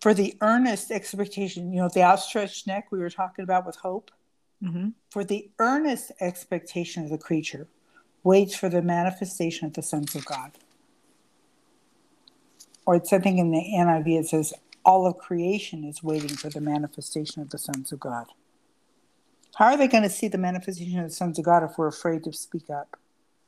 for 0.00 0.14
the 0.14 0.36
earnest 0.40 0.90
expectation, 0.90 1.72
you 1.72 1.80
know, 1.80 1.88
the 1.92 2.02
outstretched 2.02 2.66
neck 2.66 2.88
we 2.92 2.98
were 2.98 3.10
talking 3.10 3.42
about 3.42 3.66
with 3.66 3.76
hope, 3.76 4.10
Mm-hmm. 4.64 4.88
for 5.10 5.22
the 5.22 5.50
earnest 5.58 6.12
expectation 6.18 7.04
of 7.04 7.10
the 7.10 7.18
creature 7.18 7.68
waits 8.24 8.56
for 8.56 8.70
the 8.70 8.80
manifestation 8.80 9.66
of 9.66 9.74
the 9.74 9.82
sons 9.82 10.14
of 10.14 10.24
God. 10.24 10.52
Or 12.86 12.96
it's 12.96 13.10
something 13.10 13.36
in 13.36 13.50
the 13.50 13.60
NIV, 13.60 14.20
it 14.20 14.26
says, 14.28 14.54
All 14.82 15.06
of 15.06 15.18
creation 15.18 15.84
is 15.84 16.02
waiting 16.02 16.30
for 16.30 16.48
the 16.48 16.62
manifestation 16.62 17.42
of 17.42 17.50
the 17.50 17.58
sons 17.58 17.92
of 17.92 18.00
God. 18.00 18.28
How 19.56 19.66
are 19.66 19.76
they 19.78 19.88
going 19.88 20.02
to 20.02 20.10
see 20.10 20.28
the 20.28 20.36
manifestation 20.36 20.98
of 20.98 21.08
the 21.08 21.14
sons 21.14 21.38
of 21.38 21.46
God 21.46 21.62
if 21.62 21.78
we're 21.78 21.86
afraid 21.86 22.24
to 22.24 22.32
speak 22.32 22.68
up 22.68 22.98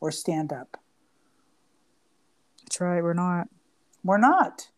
or 0.01 0.11
stand 0.11 0.55
up? 0.55 0.79
That's 2.63 2.81
right. 2.81 3.03
We're 3.03 3.13
not. 3.13 3.49
We're 4.03 4.17
not. 4.17 4.71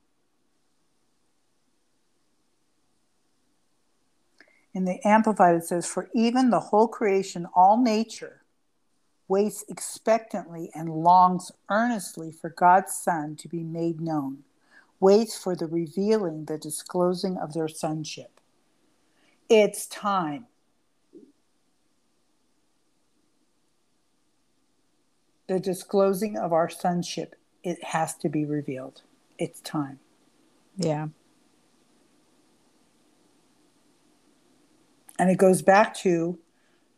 In 4.75 4.87
the 4.87 4.99
Amplified, 5.07 5.55
it 5.55 5.65
says, 5.65 5.87
For 5.87 6.11
even 6.17 6.51
the 6.51 6.59
whole 6.59 6.89
creation, 6.89 7.47
all 7.55 7.81
nature, 7.81 8.43
waits 9.29 9.65
expectantly 9.69 10.73
and 10.75 10.89
longs 10.89 11.53
earnestly 11.69 12.33
for 12.33 12.51
God's 12.51 12.93
Son 12.93 13.37
to 13.37 13.47
be 13.47 13.63
made 13.63 14.01
known, 14.01 14.39
waits 14.99 15.39
for 15.39 15.55
the 15.55 15.67
revealing, 15.67 16.47
the 16.47 16.59
disclosing 16.59 17.39
of 17.39 17.53
their 17.53 17.69
sonship. 17.69 18.41
It's 19.49 19.87
time. 19.87 20.47
The 25.51 25.59
disclosing 25.59 26.37
of 26.37 26.53
our 26.53 26.71
sonship, 26.71 27.35
it 27.65 27.83
has 27.83 28.15
to 28.19 28.29
be 28.29 28.45
revealed. 28.45 29.03
It's 29.37 29.61
time. 29.63 29.99
Yeah. 30.77 31.09
And 35.19 35.29
it 35.29 35.39
goes 35.39 35.61
back 35.61 35.93
to 36.03 36.39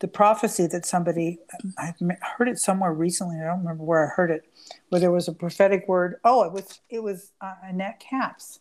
the 0.00 0.06
prophecy 0.06 0.66
that 0.66 0.84
somebody, 0.84 1.38
I've 1.78 1.94
heard 2.36 2.46
it 2.46 2.58
somewhere 2.58 2.92
recently. 2.92 3.40
I 3.40 3.44
don't 3.44 3.60
remember 3.60 3.84
where 3.84 4.04
I 4.04 4.14
heard 4.14 4.30
it, 4.30 4.44
where 4.90 5.00
there 5.00 5.10
was 5.10 5.28
a 5.28 5.32
prophetic 5.32 5.88
word. 5.88 6.16
Oh, 6.22 6.44
it 6.44 6.52
was 6.52 6.80
it 6.90 7.02
was 7.02 7.32
uh, 7.40 7.54
Annette 7.64 8.00
Capps. 8.00 8.60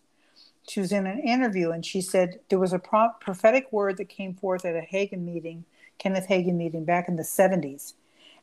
She 0.70 0.80
was 0.80 0.94
in 0.94 1.06
an 1.06 1.20
interview 1.20 1.72
and 1.72 1.86
she 1.86 2.00
said 2.00 2.40
there 2.48 2.60
was 2.60 2.72
a 2.72 2.80
pro- 2.80 3.12
prophetic 3.20 3.70
word 3.74 3.98
that 3.98 4.08
came 4.08 4.36
forth 4.36 4.64
at 4.64 4.74
a 4.74 4.88
Hagin 4.90 5.26
meeting, 5.26 5.66
Kenneth 5.98 6.30
Hagin 6.30 6.56
meeting 6.56 6.86
back 6.86 7.10
in 7.10 7.18
the 7.18 7.24
70s. 7.24 7.96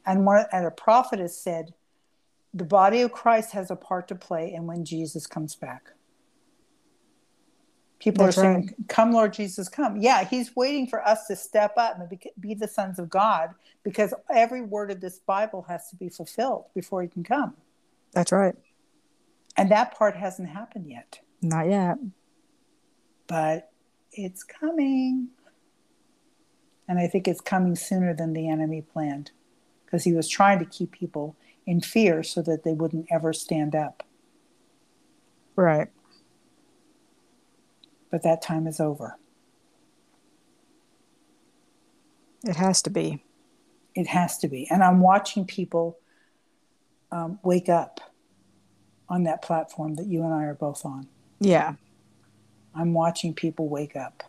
And 0.07 0.25
one 0.25 0.47
and 0.53 0.67
a 0.67 0.71
prophetess 0.71 1.37
said, 1.37 1.75
the 2.55 2.65
body 2.65 3.03
of 3.03 3.13
Christ 3.13 3.53
has 3.53 3.71
a 3.71 3.77
part 3.77 4.09
to 4.09 4.15
play 4.15 4.53
in 4.53 4.67
when 4.67 4.85
Jesus 4.85 5.27
comes 5.27 5.55
back. 5.55 5.91
People 7.99 8.25
That's 8.25 8.39
are 8.39 8.43
saying, 8.43 8.75
Come, 8.89 9.13
Lord 9.13 9.33
Jesus, 9.33 9.69
come. 9.69 9.97
Yeah, 9.97 10.25
he's 10.25 10.55
waiting 10.55 10.87
for 10.87 11.07
us 11.07 11.27
to 11.27 11.37
step 11.37 11.75
up 11.77 11.99
and 11.99 12.21
be 12.39 12.55
the 12.55 12.69
sons 12.69 12.99
of 12.99 13.11
God 13.11 13.55
because 13.83 14.15
every 14.33 14.63
word 14.63 14.91
of 14.91 15.01
this 15.01 15.19
Bible 15.19 15.63
has 15.69 15.91
to 15.91 15.97
be 15.97 16.09
fulfilled 16.09 16.67
before 16.75 17.03
he 17.03 17.09
can 17.09 17.25
come. 17.25 17.55
That's 18.13 18.31
right. 18.31 18.55
And 19.57 19.71
that 19.73 19.97
part 19.99 20.17
hasn't 20.17 20.49
happened 20.49 20.89
yet, 20.89 21.19
Not 21.43 21.69
yet. 21.69 21.99
but 23.27 23.73
it's 24.13 24.45
coming. 24.45 25.29
And 26.87 26.99
I 26.99 27.09
think 27.09 27.27
it's 27.27 27.41
coming 27.41 27.75
sooner 27.75 28.15
than 28.15 28.33
the 28.33 28.49
enemy 28.49 28.81
planned 28.81 29.33
because 29.89 30.05
he 30.05 30.13
was 30.13 30.29
trying 30.29 30.59
to 30.59 30.67
keep 30.67 30.93
people 30.93 31.35
in 31.67 31.81
fear 31.81 32.23
so 32.23 32.43
that 32.43 32.63
they 32.63 32.75
wouldn't 32.75 33.07
ever 33.11 33.33
stand 33.33 33.75
up. 33.75 34.03
Right. 35.57 35.89
But 38.11 38.23
that 38.23 38.43
time 38.43 38.67
is 38.67 38.81
over. 38.81 39.17
It 42.45 42.57
has 42.57 42.83
to 42.83 42.91
be. 42.91 43.25
It 43.95 44.09
has 44.09 44.37
to 44.39 44.49
be. 44.49 44.69
And 44.71 44.85
I'm 44.85 45.01
watching 45.01 45.47
people 45.47 45.99
um, 47.11 47.39
wake 47.43 47.71
up 47.71 48.13
on 49.09 49.25
that 49.25 49.41
platform 49.41 49.95
that 49.95 50.07
you 50.07 50.23
and 50.23 50.35
I 50.35 50.45
are 50.45 50.55
both 50.55 50.85
on. 50.85 51.09
Yeah. 51.41 51.75
I'm 52.75 52.93
watching 52.93 53.33
people 53.33 53.71
wake 53.71 53.97
up. 53.97 54.23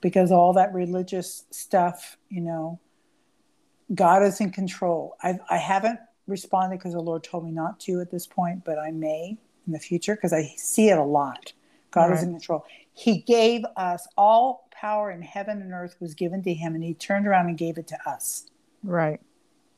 Because 0.00 0.32
all 0.32 0.52
that 0.54 0.74
religious 0.74 1.44
stuff, 1.50 2.16
you 2.28 2.40
know, 2.40 2.80
God 3.92 4.22
is 4.22 4.40
in 4.40 4.50
control. 4.50 5.16
I've, 5.22 5.40
I 5.50 5.58
haven't 5.58 5.98
responded 6.26 6.78
because 6.78 6.94
the 6.94 7.00
Lord 7.00 7.22
told 7.22 7.44
me 7.44 7.50
not 7.50 7.80
to 7.80 8.00
at 8.00 8.10
this 8.10 8.26
point, 8.26 8.64
but 8.64 8.78
I 8.78 8.90
may 8.90 9.36
in 9.66 9.72
the 9.72 9.78
future 9.78 10.14
because 10.14 10.32
I 10.32 10.54
see 10.56 10.88
it 10.88 10.98
a 10.98 11.04
lot. 11.04 11.52
God 11.90 12.12
is 12.12 12.22
in 12.22 12.32
control. 12.32 12.64
He 12.92 13.18
gave 13.18 13.64
us 13.76 14.08
all 14.16 14.68
power 14.72 15.10
in 15.10 15.22
heaven 15.22 15.62
and 15.62 15.72
earth 15.72 15.96
was 16.00 16.14
given 16.14 16.42
to 16.42 16.52
him, 16.52 16.74
and 16.74 16.82
he 16.82 16.94
turned 16.94 17.26
around 17.26 17.46
and 17.46 17.56
gave 17.56 17.78
it 17.78 17.86
to 17.88 17.98
us. 18.04 18.46
Right. 18.82 19.20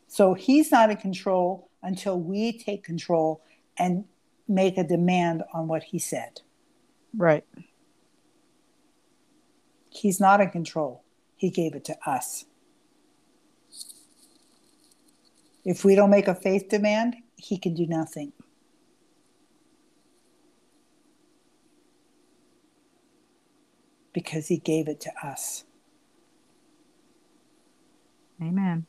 So 0.08 0.34
he's 0.34 0.70
not 0.70 0.90
in 0.90 0.96
control 0.96 1.68
until 1.82 2.18
we 2.18 2.58
take 2.58 2.84
control 2.84 3.42
and 3.76 4.04
make 4.48 4.78
a 4.78 4.84
demand 4.84 5.42
on 5.52 5.68
what 5.68 5.82
he 5.82 5.98
said. 5.98 6.40
Right. 7.16 7.44
He's 9.90 10.20
not 10.20 10.40
in 10.40 10.50
control. 10.50 11.02
He 11.36 11.50
gave 11.50 11.74
it 11.74 11.84
to 11.84 11.96
us. 12.08 12.46
If 15.66 15.84
we 15.84 15.96
don't 15.96 16.10
make 16.10 16.28
a 16.28 16.34
faith 16.34 16.68
demand, 16.68 17.16
he 17.34 17.58
can 17.58 17.74
do 17.74 17.88
nothing. 17.88 18.32
Because 24.12 24.46
he 24.46 24.58
gave 24.58 24.86
it 24.86 25.00
to 25.00 25.10
us. 25.24 25.64
Amen. 28.40 28.86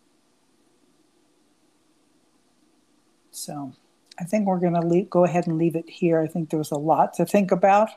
So 3.31 3.73
I 4.19 4.25
think 4.25 4.45
we're 4.45 4.59
going 4.59 4.79
to 4.79 5.01
go 5.09 5.23
ahead 5.25 5.47
and 5.47 5.57
leave 5.57 5.75
it 5.75 5.89
here. 5.89 6.21
I 6.21 6.27
think 6.27 6.51
there 6.51 6.59
was 6.59 6.71
a 6.71 6.77
lot 6.77 7.15
to 7.15 7.25
think 7.25 7.51
about. 7.51 7.89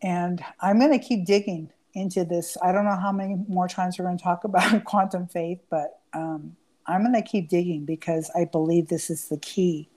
And 0.00 0.42
I'm 0.60 0.78
going 0.78 0.98
to 0.98 1.06
keep 1.06 1.26
digging 1.26 1.70
into 1.94 2.24
this. 2.24 2.56
I 2.62 2.72
don't 2.72 2.84
know 2.84 2.96
how 2.96 3.12
many 3.12 3.36
more 3.48 3.68
times 3.68 3.98
we're 3.98 4.04
going 4.06 4.18
to 4.18 4.24
talk 4.24 4.44
about 4.44 4.84
quantum 4.84 5.26
faith, 5.26 5.60
but 5.70 6.00
um, 6.12 6.56
I'm 6.86 7.02
going 7.02 7.14
to 7.14 7.22
keep 7.22 7.48
digging 7.48 7.84
because 7.84 8.30
I 8.34 8.44
believe 8.44 8.88
this 8.88 9.10
is 9.10 9.28
the 9.28 9.38
key 9.38 9.88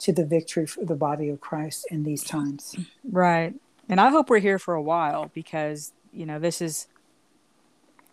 to 0.00 0.12
the 0.12 0.24
victory 0.24 0.66
for 0.66 0.84
the 0.84 0.96
body 0.96 1.28
of 1.28 1.40
Christ 1.40 1.86
in 1.90 2.02
these 2.02 2.24
times. 2.24 2.74
Right. 3.04 3.54
And 3.88 4.00
I 4.00 4.10
hope 4.10 4.30
we're 4.30 4.38
here 4.38 4.58
for 4.58 4.74
a 4.74 4.82
while 4.82 5.30
because, 5.32 5.92
you 6.12 6.26
know, 6.26 6.38
this 6.38 6.60
is 6.60 6.88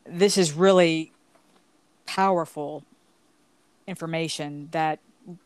this 0.06 0.38
is 0.38 0.54
really 0.54 1.12
powerful 2.06 2.84
information 3.88 4.70
that 4.72 5.00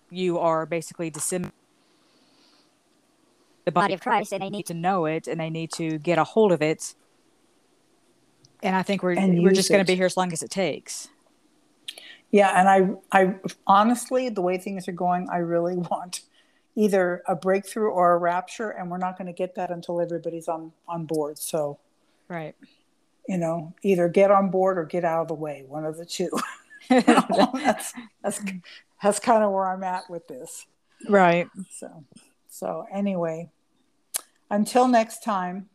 you 0.09 0.39
are 0.39 0.65
basically 0.65 1.09
disseminating 1.09 1.53
the 3.65 3.71
body 3.71 3.93
of 3.93 4.01
Christ 4.01 4.34
and 4.34 4.41
they 4.41 4.49
need 4.49 4.65
to 4.67 4.73
know 4.73 5.05
it 5.05 5.27
and 5.27 5.39
they 5.39 5.49
need 5.49 5.71
to 5.73 5.97
get 5.97 6.17
a 6.17 6.23
hold 6.23 6.51
of 6.51 6.61
it. 6.61 6.95
And 8.64 8.76
I 8.76 8.82
think 8.82 9.03
we're 9.03 9.16
we're 9.16 9.53
just 9.53 9.70
going 9.70 9.84
to 9.84 9.89
be 9.89 9.95
here 9.95 10.05
as 10.05 10.18
long 10.18 10.34
as 10.34 10.41
it 10.41 10.49
takes. 10.49 11.09
Yeah, 12.32 12.59
and 12.59 12.97
I 13.11 13.22
I 13.24 13.36
honestly 13.68 14.30
the 14.30 14.41
way 14.41 14.57
things 14.57 14.88
are 14.88 14.93
going, 14.93 15.30
I 15.32 15.38
really 15.38 15.76
want 15.91 16.22
either 16.76 17.22
a 17.28 17.36
breakthrough 17.36 17.89
or 17.89 18.14
a 18.14 18.18
rapture 18.18 18.72
and 18.72 18.89
we're 18.89 18.97
not 18.97 19.16
going 19.16 19.28
to 19.28 19.34
get 19.34 19.53
that 19.55 19.70
until 19.70 20.01
everybody's 20.01 20.47
on 20.47 20.72
on 20.88 21.05
board. 21.05 21.38
So 21.38 21.78
Right. 22.28 22.55
You 23.28 23.38
know, 23.38 23.74
either 23.84 24.09
get 24.09 24.32
on 24.32 24.49
board 24.49 24.78
or 24.78 24.86
get 24.86 25.05
out 25.05 25.22
of 25.22 25.28
the 25.28 25.34
way, 25.34 25.64
one 25.68 25.86
of 25.86 25.97
the 25.97 26.05
two. 26.05 26.30
that's 26.89 27.93
that's 28.22 28.41
that's 29.01 29.20
kind 29.20 29.43
of 29.43 29.51
where 29.51 29.68
I'm 29.68 29.84
at 29.84 30.09
with 30.09 30.28
this. 30.28 30.66
Right. 31.07 31.47
So 31.70 32.03
so 32.49 32.86
anyway, 32.91 33.49
until 34.49 34.88
next 34.88 35.24
time, 35.24 35.70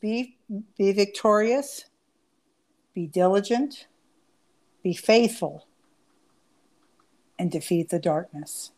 be 0.00 0.36
be 0.78 0.92
victorious, 0.92 1.86
be 2.94 3.06
diligent, 3.06 3.86
be 4.82 4.94
faithful, 4.94 5.66
and 7.38 7.50
defeat 7.50 7.88
the 7.88 7.98
darkness. 7.98 8.72